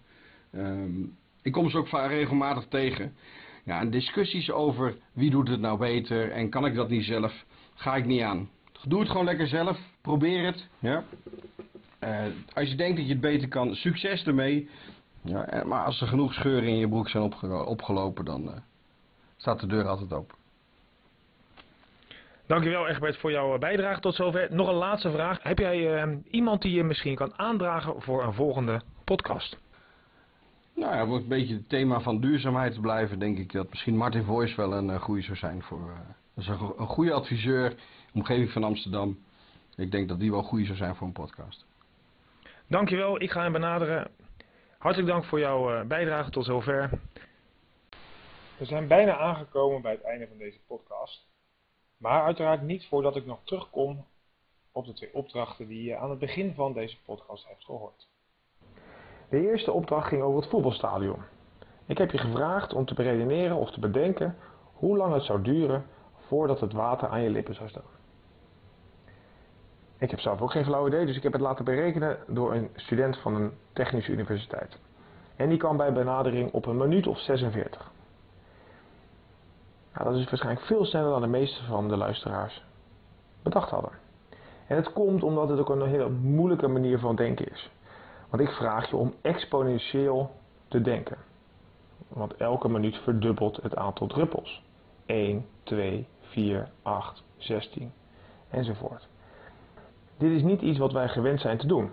Ehm, 0.52 1.02
ik 1.42 1.52
kom 1.52 1.70
ze 1.70 1.78
ook 1.78 1.88
vaak 1.88 2.10
regelmatig 2.10 2.66
tegen. 2.68 3.16
Ja, 3.64 3.86
discussies 3.86 4.52
over 4.52 4.96
wie 5.14 5.30
doet 5.30 5.48
het 5.48 5.60
nou 5.60 5.78
beter 5.78 6.32
en 6.32 6.50
kan 6.50 6.66
ik 6.66 6.76
dat 6.76 6.90
niet 6.90 7.06
zelf, 7.06 7.46
ga 7.74 7.96
ik 7.96 8.06
niet 8.06 8.22
aan. 8.22 8.50
Doe 8.88 9.00
het 9.00 9.10
gewoon 9.10 9.26
lekker 9.26 9.48
zelf, 9.48 9.80
probeer 10.02 10.46
het. 10.46 10.68
Ja. 10.80 11.04
Uh, 12.04 12.26
als 12.54 12.70
je 12.70 12.76
denkt 12.76 12.98
dat 12.98 13.06
je 13.06 13.12
het 13.12 13.22
beter 13.22 13.48
kan, 13.48 13.76
succes 13.76 14.26
ermee. 14.26 14.70
Ja, 15.22 15.46
eh, 15.46 15.64
maar 15.64 15.86
als 15.86 16.02
er 16.02 16.08
genoeg 16.08 16.34
scheuren 16.34 16.70
in 16.70 16.78
je 16.78 16.88
broek 16.88 17.10
zijn 17.10 17.34
opgelopen, 17.66 18.26
dan 18.26 18.44
uh, 18.44 18.54
staat 19.38 19.60
de 19.60 19.68
deur 19.68 19.88
altijd 19.88 20.14
open. 20.14 20.42
Dankjewel 22.48 22.88
Egbert 22.88 23.18
voor 23.18 23.32
jouw 23.32 23.58
bijdrage 23.58 24.00
tot 24.00 24.16
zover. 24.16 24.48
Nog 24.54 24.68
een 24.68 24.74
laatste 24.74 25.12
vraag. 25.12 25.44
Heb 25.44 25.60
jij 25.60 26.04
uh, 26.04 26.16
iemand 26.30 26.62
die 26.62 26.76
je 26.76 26.84
misschien 26.84 27.16
kan 27.16 27.38
aandragen 27.38 28.02
voor 28.02 28.24
een 28.24 28.34
volgende 28.34 28.82
podcast? 29.04 29.58
Nou 30.76 30.96
ja, 30.96 31.04
om 31.04 31.12
een 31.12 31.28
beetje 31.28 31.54
het 31.54 31.70
thema 31.70 32.00
van 32.00 32.20
duurzaamheid 32.20 32.74
te 32.74 32.80
blijven, 32.80 33.20
denk 33.20 33.38
ik 33.38 33.52
dat 33.52 33.70
misschien 33.70 33.98
Martin 33.98 34.24
Voice 34.24 34.56
wel 34.56 34.74
een 34.74 34.90
uh, 34.90 35.02
goede 35.02 35.22
zou 35.22 35.38
zijn 35.38 35.64
voor. 35.64 35.90
Uh, 35.90 36.00
is 36.36 36.48
een, 36.48 36.88
goede 36.88 37.14
adviseur, 37.14 37.76
omgeving 38.14 38.52
van 38.52 38.64
Amsterdam. 38.64 39.24
Ik 39.76 39.92
denk 39.92 40.08
dat 40.08 40.20
die 40.20 40.32
wel 40.32 40.44
goed 40.44 40.66
zou 40.66 40.78
zijn 40.78 40.96
voor 40.96 41.08
een 41.08 41.14
podcast. 41.14 41.66
Dankjewel, 42.68 43.22
ik 43.22 43.32
ga 43.32 43.42
hem 43.42 43.52
benaderen. 43.52 44.12
Hartelijk 44.78 45.12
dank 45.12 45.26
voor 45.26 45.40
jouw 45.40 45.86
bijdrage 45.86 46.30
tot 46.30 46.46
zover. 46.46 46.90
We 48.58 48.66
zijn 48.66 48.88
bijna 48.88 49.18
aangekomen 49.18 49.82
bij 49.82 49.92
het 49.92 50.02
einde 50.02 50.28
van 50.28 50.38
deze 50.38 50.60
podcast. 50.68 51.33
Maar 51.98 52.24
uiteraard 52.24 52.62
niet 52.62 52.86
voordat 52.86 53.16
ik 53.16 53.26
nog 53.26 53.40
terugkom 53.44 54.06
op 54.72 54.86
de 54.86 54.94
twee 54.94 55.14
opdrachten 55.14 55.68
die 55.68 55.84
je 55.84 55.98
aan 55.98 56.10
het 56.10 56.20
begin 56.20 56.54
van 56.54 56.74
deze 56.74 56.98
podcast 57.06 57.48
hebt 57.48 57.64
gehoord. 57.64 58.08
De 59.30 59.50
eerste 59.50 59.72
opdracht 59.72 60.08
ging 60.08 60.22
over 60.22 60.42
het 60.42 60.50
voetbalstadion. 60.50 61.22
Ik 61.86 61.98
heb 61.98 62.12
je 62.12 62.18
gevraagd 62.18 62.74
om 62.74 62.86
te 62.86 62.94
beredeneren 62.94 63.58
of 63.58 63.72
te 63.72 63.80
bedenken 63.80 64.38
hoe 64.74 64.98
lang 64.98 65.14
het 65.14 65.24
zou 65.24 65.42
duren 65.42 65.86
voordat 66.28 66.60
het 66.60 66.74
water 66.74 67.08
aan 67.08 67.22
je 67.22 67.30
lippen 67.30 67.56
zou 67.56 67.70
staan. 67.70 67.92
Ik 69.98 70.10
heb 70.10 70.20
zelf 70.20 70.42
ook 70.42 70.52
geen 70.52 70.66
flauw 70.66 70.88
idee, 70.88 71.06
dus 71.06 71.16
ik 71.16 71.24
heb 71.24 71.32
het 71.32 71.42
laten 71.42 71.66
berekenen 71.66 72.18
door 72.28 72.54
een 72.54 72.70
student 72.76 73.18
van 73.18 73.36
een 73.36 73.52
technische 73.74 74.12
universiteit. 74.12 74.80
En 75.36 75.50
die 75.50 75.58
kwam 75.58 75.78
bij 75.78 75.94
benadering 75.94 76.52
op 76.52 76.66
een 76.66 76.78
minuut 76.78 77.08
of 77.08 77.20
46. 77.20 77.92
Nou, 79.94 80.10
dat 80.10 80.16
is 80.16 80.30
waarschijnlijk 80.30 80.66
veel 80.66 80.86
sneller 80.86 81.10
dan 81.10 81.22
de 81.22 81.28
meeste 81.28 81.64
van 81.64 81.88
de 81.88 81.98
luisteraars 81.98 82.64
bedacht 83.44 83.70
hadden. 83.70 83.92
En 84.68 84.76
het 84.76 84.94
komt 84.94 85.24
omdat 85.24 85.50
het 85.50 85.60
ook 85.60 85.70
een 85.70 85.88
hele 85.88 86.10
moeilijke 86.10 86.68
manier 86.68 87.00
van 87.00 87.16
denken 87.16 87.52
is. 87.52 87.70
Want 88.30 88.42
ik 88.44 88.50
vraag 88.50 88.90
je 88.90 88.96
om 88.96 89.14
exponentieel 89.22 90.32
te 90.68 90.82
denken. 90.82 91.18
Want 92.08 92.36
elke 92.36 92.70
minuut 92.70 92.96
verdubbelt 92.98 93.60
het 93.62 93.76
aantal 93.76 94.08
druppels. 94.08 94.64
1, 95.06 95.46
2, 95.64 96.08
4, 96.22 96.70
8, 96.82 97.24
16 97.38 97.94
enzovoort. 98.50 99.08
Dit 100.18 100.32
is 100.32 100.42
niet 100.42 100.62
iets 100.62 100.78
wat 100.78 100.92
wij 100.92 101.08
gewend 101.08 101.42
zijn 101.42 101.58
te 101.58 101.68
doen. 101.68 101.92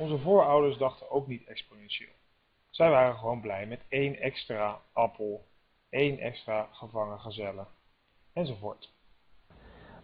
Onze 0.00 0.18
voorouders 0.18 0.78
dachten 0.78 1.10
ook 1.10 1.26
niet 1.26 1.44
exponentieel. 1.44 2.12
Zij 2.70 2.90
waren 2.90 3.16
gewoon 3.16 3.40
blij 3.40 3.66
met 3.66 3.84
één 3.88 4.16
extra 4.16 4.80
appel, 4.92 5.46
één 5.96 6.18
extra 6.18 6.66
gevangen 6.70 7.20
gazelle 7.20 7.66
enzovoort. 8.32 8.94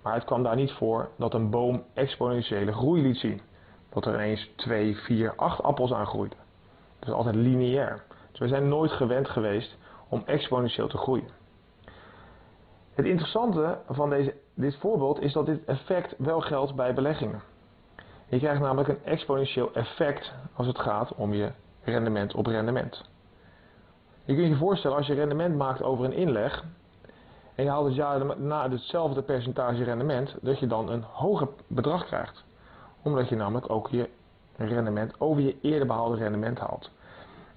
Maar 0.03 0.15
het 0.15 0.25
kwam 0.25 0.43
daar 0.43 0.57
niet 0.57 0.73
voor 0.73 1.11
dat 1.19 1.35
een 1.35 1.51
boom 1.51 1.85
exponentiële 1.95 2.73
groei 2.73 3.03
liet 3.03 3.17
zien 3.17 3.41
dat 3.89 4.07
er 4.07 4.15
ineens 4.15 4.51
2, 4.57 4.97
4, 4.97 5.35
8 5.37 5.63
appels 5.63 5.93
aan 5.93 6.07
groeiden. 6.07 6.39
Dat 6.99 7.09
is 7.09 7.15
altijd 7.15 7.35
lineair. 7.35 8.05
Dus 8.31 8.41
we 8.41 8.49
zijn 8.49 8.69
nooit 8.69 8.91
gewend 8.91 9.29
geweest 9.29 9.77
om 10.09 10.23
exponentieel 10.27 10.89
te 10.89 10.97
groeien. 10.97 11.29
Het 12.95 13.07
interessante 13.07 13.79
van 13.89 14.11
deze, 14.11 14.35
dit 14.55 14.77
voorbeeld 14.77 15.21
is 15.21 15.33
dat 15.33 15.47
dit 15.47 15.65
effect 15.65 16.15
wel 16.19 16.41
geldt 16.41 16.75
bij 16.75 16.95
beleggingen. 16.95 17.43
Je 18.29 18.39
krijgt 18.39 18.61
namelijk 18.61 18.89
een 18.89 19.05
exponentieel 19.05 19.73
effect 19.73 20.33
als 20.55 20.67
het 20.67 20.79
gaat 20.79 21.15
om 21.15 21.33
je 21.33 21.53
rendement 21.83 22.35
op 22.35 22.47
rendement. 22.47 23.11
Je 24.25 24.35
kunt 24.35 24.49
je 24.49 24.57
voorstellen 24.57 24.97
als 24.97 25.07
je 25.07 25.15
rendement 25.15 25.57
maakt 25.57 25.83
over 25.83 26.05
een 26.05 26.13
inleg 26.13 26.65
en 27.55 27.65
je 27.65 27.71
haalt 27.71 27.87
het 27.87 27.95
jaar 27.95 28.41
na 28.41 28.71
hetzelfde 28.71 29.23
percentage 29.23 29.85
rendement, 29.85 30.37
dat 30.41 30.59
je 30.59 30.67
dan 30.67 30.91
een 30.91 31.03
hoger 31.03 31.49
bedrag 31.67 32.05
krijgt 32.05 32.45
omdat 33.03 33.29
je 33.29 33.37
namelijk 33.37 33.71
ook 33.71 33.89
je 33.89 34.09
rendement 34.57 35.21
over 35.21 35.43
je 35.43 35.57
eerder 35.61 35.87
behaalde 35.87 36.17
rendement 36.17 36.59
haalt. 36.59 36.91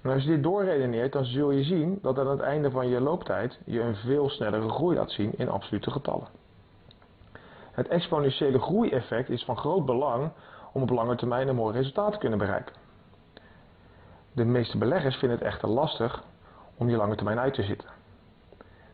En 0.02 0.12
als 0.12 0.22
je 0.22 0.28
dit 0.28 0.42
doorredeneert, 0.42 1.12
dan 1.12 1.24
zul 1.24 1.50
je 1.50 1.64
zien 1.64 1.98
dat 2.02 2.18
aan 2.18 2.28
het 2.28 2.40
einde 2.40 2.70
van 2.70 2.88
je 2.88 3.00
looptijd 3.00 3.60
je 3.64 3.80
een 3.80 3.96
veel 3.96 4.28
snellere 4.28 4.68
groei 4.68 4.96
laat 4.96 5.10
zien 5.10 5.38
in 5.38 5.48
absolute 5.48 5.90
getallen. 5.90 6.28
Het 7.72 7.88
exponentiële 7.88 8.58
groeieffect 8.58 9.30
is 9.30 9.44
van 9.44 9.56
groot 9.56 9.84
belang 9.84 10.30
om 10.72 10.82
op 10.82 10.90
lange 10.90 11.16
termijn 11.16 11.48
een 11.48 11.54
mooi 11.54 11.76
resultaat 11.76 12.12
te 12.12 12.18
kunnen 12.18 12.38
bereiken. 12.38 12.74
De 14.32 14.44
meeste 14.44 14.78
beleggers 14.78 15.16
vinden 15.16 15.38
het 15.38 15.46
echter 15.46 15.68
lastig 15.68 16.24
om 16.76 16.86
die 16.86 16.96
lange 16.96 17.14
termijn 17.14 17.38
uit 17.38 17.54
te 17.54 17.62
zitten. 17.62 17.88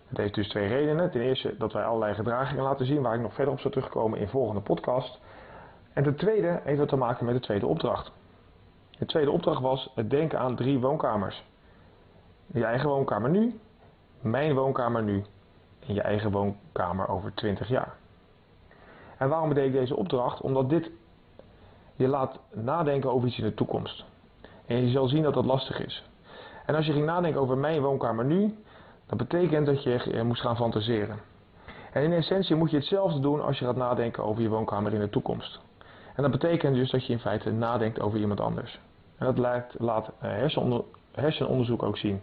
Het 0.08 0.20
heeft 0.20 0.34
dus 0.34 0.48
twee 0.48 0.68
redenen. 0.68 1.10
Ten 1.10 1.20
eerste 1.20 1.54
dat 1.58 1.72
wij 1.72 1.84
allerlei 1.84 2.14
gedragingen 2.14 2.62
laten 2.62 2.86
zien, 2.86 3.02
waar 3.02 3.14
ik 3.14 3.20
nog 3.20 3.34
verder 3.34 3.52
op 3.52 3.60
zal 3.60 3.70
terugkomen 3.70 4.18
in 4.18 4.28
volgende 4.28 4.60
podcast. 4.60 5.20
En 5.92 6.02
ten 6.02 6.16
tweede 6.16 6.60
heeft 6.64 6.78
dat 6.78 6.88
te 6.88 6.96
maken 6.96 7.24
met 7.24 7.34
de 7.34 7.40
tweede 7.40 7.66
opdracht. 7.66 8.12
De 8.98 9.06
tweede 9.06 9.30
opdracht 9.30 9.60
was 9.60 9.92
het 9.94 10.10
denken 10.10 10.38
aan 10.38 10.56
drie 10.56 10.78
woonkamers. 10.78 11.44
Je 12.46 12.64
eigen 12.64 12.88
woonkamer 12.88 13.30
nu, 13.30 13.60
mijn 14.20 14.54
woonkamer 14.54 15.02
nu 15.02 15.24
en 15.86 15.94
je 15.94 16.02
eigen 16.02 16.30
woonkamer 16.30 17.08
over 17.08 17.34
20 17.34 17.68
jaar. 17.68 17.94
En 19.18 19.28
waarom 19.28 19.48
bedeed 19.48 19.66
ik 19.66 19.72
deze 19.72 19.96
opdracht? 19.96 20.40
Omdat 20.40 20.68
dit 20.68 20.90
je 21.96 22.08
laat 22.08 22.38
nadenken 22.52 23.12
over 23.12 23.28
iets 23.28 23.38
in 23.38 23.44
de 23.44 23.54
toekomst. 23.54 24.04
En 24.66 24.76
je 24.76 24.90
zal 24.90 25.08
zien 25.08 25.22
dat 25.22 25.34
dat 25.34 25.44
lastig 25.44 25.84
is. 25.84 26.10
En 26.66 26.74
als 26.74 26.86
je 26.86 26.92
ging 26.92 27.04
nadenken 27.04 27.40
over 27.40 27.58
mijn 27.58 27.80
woonkamer 27.80 28.24
nu, 28.24 28.54
dat 29.06 29.18
betekent 29.18 29.66
dat 29.66 29.82
je 29.82 30.22
moest 30.24 30.40
gaan 30.40 30.56
fantaseren. 30.56 31.18
En 31.92 32.02
in 32.02 32.12
essentie 32.12 32.56
moet 32.56 32.70
je 32.70 32.76
hetzelfde 32.76 33.20
doen 33.20 33.42
als 33.42 33.58
je 33.58 33.64
gaat 33.64 33.76
nadenken 33.76 34.24
over 34.24 34.42
je 34.42 34.48
woonkamer 34.48 34.92
in 34.92 35.00
de 35.00 35.08
toekomst. 35.08 35.60
En 36.14 36.22
dat 36.22 36.30
betekent 36.30 36.74
dus 36.74 36.90
dat 36.90 37.06
je 37.06 37.12
in 37.12 37.18
feite 37.18 37.52
nadenkt 37.52 38.00
over 38.00 38.18
iemand 38.18 38.40
anders. 38.40 38.80
En 39.18 39.26
dat 39.26 39.38
laat, 39.38 39.74
laat 39.78 40.08
eh, 40.08 40.30
hersenonder, 40.30 40.84
hersenonderzoek 41.12 41.82
ook 41.82 41.96
zien. 41.96 42.20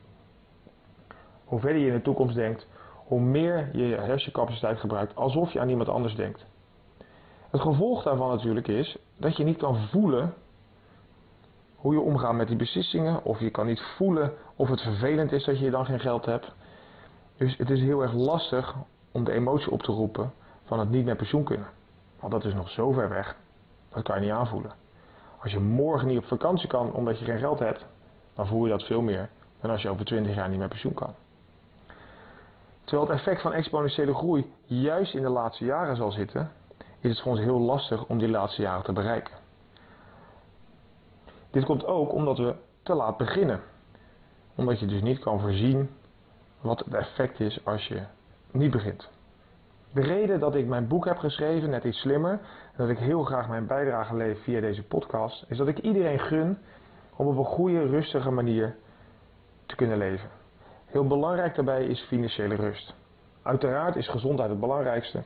Hoe 1.45 1.60
verder 1.60 1.82
je 1.82 1.88
in 1.88 1.93
de 1.93 2.02
toekomst 2.02 2.36
denkt, 2.36 2.67
hoe 3.06 3.21
meer 3.21 3.69
je 3.73 3.95
hersencapaciteit 3.95 4.80
gebruikt 4.80 5.15
alsof 5.15 5.52
je 5.52 5.60
aan 5.60 5.69
iemand 5.69 5.89
anders 5.89 6.15
denkt. 6.15 6.45
Het 7.49 7.62
gevolg 7.62 8.04
daarvan 8.04 8.30
natuurlijk 8.30 8.67
is 8.67 8.97
dat 9.17 9.38
je 9.38 9.43
niet 9.43 9.58
kan 9.58 9.75
voelen 9.75 10.34
hoe 11.80 11.94
je 11.94 12.00
omgaat 12.00 12.34
met 12.34 12.48
die 12.48 12.58
beslissingen, 12.58 13.24
of 13.24 13.39
je 13.39 13.50
kan 13.50 13.65
niet 13.65 13.82
voelen 13.82 14.34
of 14.56 14.70
het 14.70 14.82
vervelend 14.82 15.32
is 15.32 15.46
dat 15.46 15.60
je 15.60 15.70
dan 15.70 15.86
geen 15.86 16.00
geld 16.00 16.26
hebt. 16.26 16.52
Dus 17.38 17.58
het 17.58 17.70
is 17.70 17.82
heel 17.82 18.02
erg 18.02 18.13
lastig 18.13 18.76
om 19.12 19.24
de 19.24 19.32
emotie 19.32 19.72
op 19.72 19.82
te 19.82 19.92
roepen 19.92 20.34
van 20.63 20.80
het 20.80 20.89
niet 20.89 21.06
met 21.06 21.18
pensioen 21.18 21.44
kunnen. 21.44 21.68
Want 22.20 22.32
dat 22.32 22.46
is 22.46 22.54
nog 22.54 22.70
zo 22.70 22.92
ver 22.92 23.10
weg. 23.10 23.36
Dat 23.89 24.04
kan 24.04 24.15
je 24.15 24.22
niet 24.22 24.32
aanvoelen. 24.32 24.72
Als 25.42 25.52
je 25.52 25.60
morgen 25.60 26.08
niet 26.08 26.18
op 26.18 26.26
vakantie 26.26 26.68
kan 26.68 26.94
omdat 26.94 27.20
je 27.20 27.26
geen 27.26 27.39
geld 27.39 27.60
hebt, 27.60 27.86
dan 28.36 28.48
voel 28.48 28.65
je 28.65 28.72
dat 28.72 28.84
veel 28.84 29.02
meer 29.02 29.30
dan 29.62 29.72
als 29.72 29.82
je 29.82 29.89
over 29.89 30.06
20 30.06 30.36
jaar 30.36 30.50
niet 30.50 30.60
meer 30.60 30.68
pensioen 30.68 30.94
kan. 30.94 31.15
Terwijl 32.84 33.10
het 33.10 33.18
effect 33.18 33.42
van 33.42 33.54
exponentiële 33.54 34.13
groei 34.13 34.54
juist 34.65 35.13
in 35.13 35.22
de 35.22 35.30
laatste 35.30 35.65
jaren 35.65 35.96
zal 35.96 36.12
zitten, 36.12 36.52
is 37.00 37.10
het 37.10 37.22
voor 37.22 37.32
ons 37.32 37.42
heel 37.42 37.60
lastig 37.60 38.06
om 38.06 38.18
die 38.18 38.30
laatste 38.30 38.62
jaren 38.62 38.84
te 38.84 38.94
bereiken. 38.94 39.38
Dit 41.50 41.66
komt 41.66 41.86
ook 41.86 42.14
omdat 42.14 42.38
we 42.38 42.56
te 42.84 42.94
laat 42.94 43.18
beginnen. 43.18 43.62
Omdat 44.56 44.80
je 44.80 44.86
dus 44.86 45.02
niet 45.02 45.20
kan 45.20 45.40
voorzien 45.40 45.90
wat 46.62 46.80
het 46.80 46.94
effect 46.94 47.40
is 47.40 47.66
als 47.66 47.88
je 47.88 48.02
niet 48.52 48.72
begint. 48.72 49.10
De 49.94 50.02
reden 50.02 50.40
dat 50.40 50.56
ik 50.56 50.68
mijn 50.68 50.88
boek 50.88 51.06
heb 51.06 51.18
geschreven, 51.18 51.70
net 51.70 51.84
iets 51.84 52.00
slimmer, 52.00 52.32
en 52.32 52.78
dat 52.78 52.90
ik 52.90 52.98
heel 52.98 53.24
graag 53.24 53.50
mijn 53.50 53.68
bijdrage 53.68 54.16
leef 54.16 54.44
via 54.44 54.62
deze 54.62 54.84
podcast, 54.84 55.46
is 55.48 55.58
dat 55.58 55.68
ik 55.68 55.80
iedereen 55.80 56.20
gun 56.20 56.58
om 57.16 57.28
op 57.28 57.38
een 57.38 57.46
goede, 57.46 57.86
rustige 57.86 58.32
manier 58.32 58.76
te 59.66 59.76
kunnen 59.76 59.98
leven. 59.98 60.30
Heel 60.86 61.08
belangrijk 61.08 61.56
daarbij 61.56 61.86
is 61.86 62.02
financiële 62.02 62.56
rust. 62.56 62.94
Uiteraard 63.42 63.96
is 63.96 64.08
gezondheid 64.08 64.50
het 64.50 64.60
belangrijkste. 64.60 65.24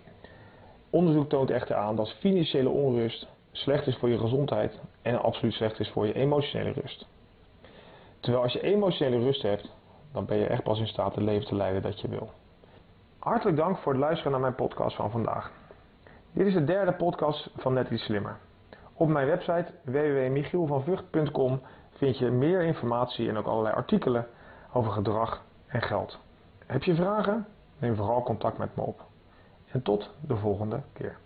Onderzoek 0.89 1.29
toont 1.29 1.49
echter 1.49 1.75
aan 1.75 1.95
dat 1.95 2.13
financiële 2.13 2.69
onrust 2.69 3.27
slecht 3.51 3.87
is 3.87 3.97
voor 3.97 4.09
je 4.09 4.17
gezondheid 4.17 4.79
en 5.03 5.21
absoluut 5.21 5.53
slecht 5.53 5.79
is 5.79 5.89
voor 5.89 6.07
je 6.07 6.13
emotionele 6.13 6.71
rust. 6.71 7.07
Terwijl 8.19 8.43
als 8.43 8.53
je 8.53 8.61
emotionele 8.61 9.23
rust 9.23 9.41
hebt, 9.41 9.71
dan 10.11 10.25
ben 10.25 10.37
je 10.37 10.47
echt 10.47 10.63
pas 10.63 10.79
in 10.79 10.87
staat 10.87 11.15
het 11.15 11.23
leven 11.23 11.47
te 11.47 11.55
leiden 11.55 11.81
dat 11.81 12.01
je 12.01 12.07
wil. 12.07 12.31
Hartelijk 13.19 13.57
dank 13.57 13.77
voor 13.77 13.91
het 13.91 14.01
luisteren 14.01 14.31
naar 14.31 14.41
mijn 14.41 14.55
podcast 14.55 14.95
van 14.95 15.11
vandaag. 15.11 15.51
Dit 16.31 16.47
is 16.47 16.53
de 16.53 16.63
derde 16.63 16.93
podcast 16.93 17.49
van 17.55 17.73
Net 17.73 17.89
iets 17.89 18.03
slimmer. 18.03 18.37
Op 18.93 19.07
mijn 19.07 19.27
website 19.27 19.65
www.michielvanvugt.com 19.83 21.61
vind 21.91 22.17
je 22.17 22.31
meer 22.31 22.61
informatie 22.61 23.29
en 23.29 23.37
ook 23.37 23.45
allerlei 23.45 23.75
artikelen 23.75 24.27
over 24.73 24.91
gedrag 24.91 25.43
en 25.67 25.81
geld. 25.81 26.19
Heb 26.65 26.83
je 26.83 26.95
vragen? 26.95 27.47
Neem 27.77 27.95
vooral 27.95 28.23
contact 28.23 28.57
met 28.57 28.75
me 28.75 28.81
op. 28.81 29.01
En 29.71 29.81
tot 29.81 30.09
de 30.21 30.35
volgende 30.35 30.81
keer. 30.93 31.17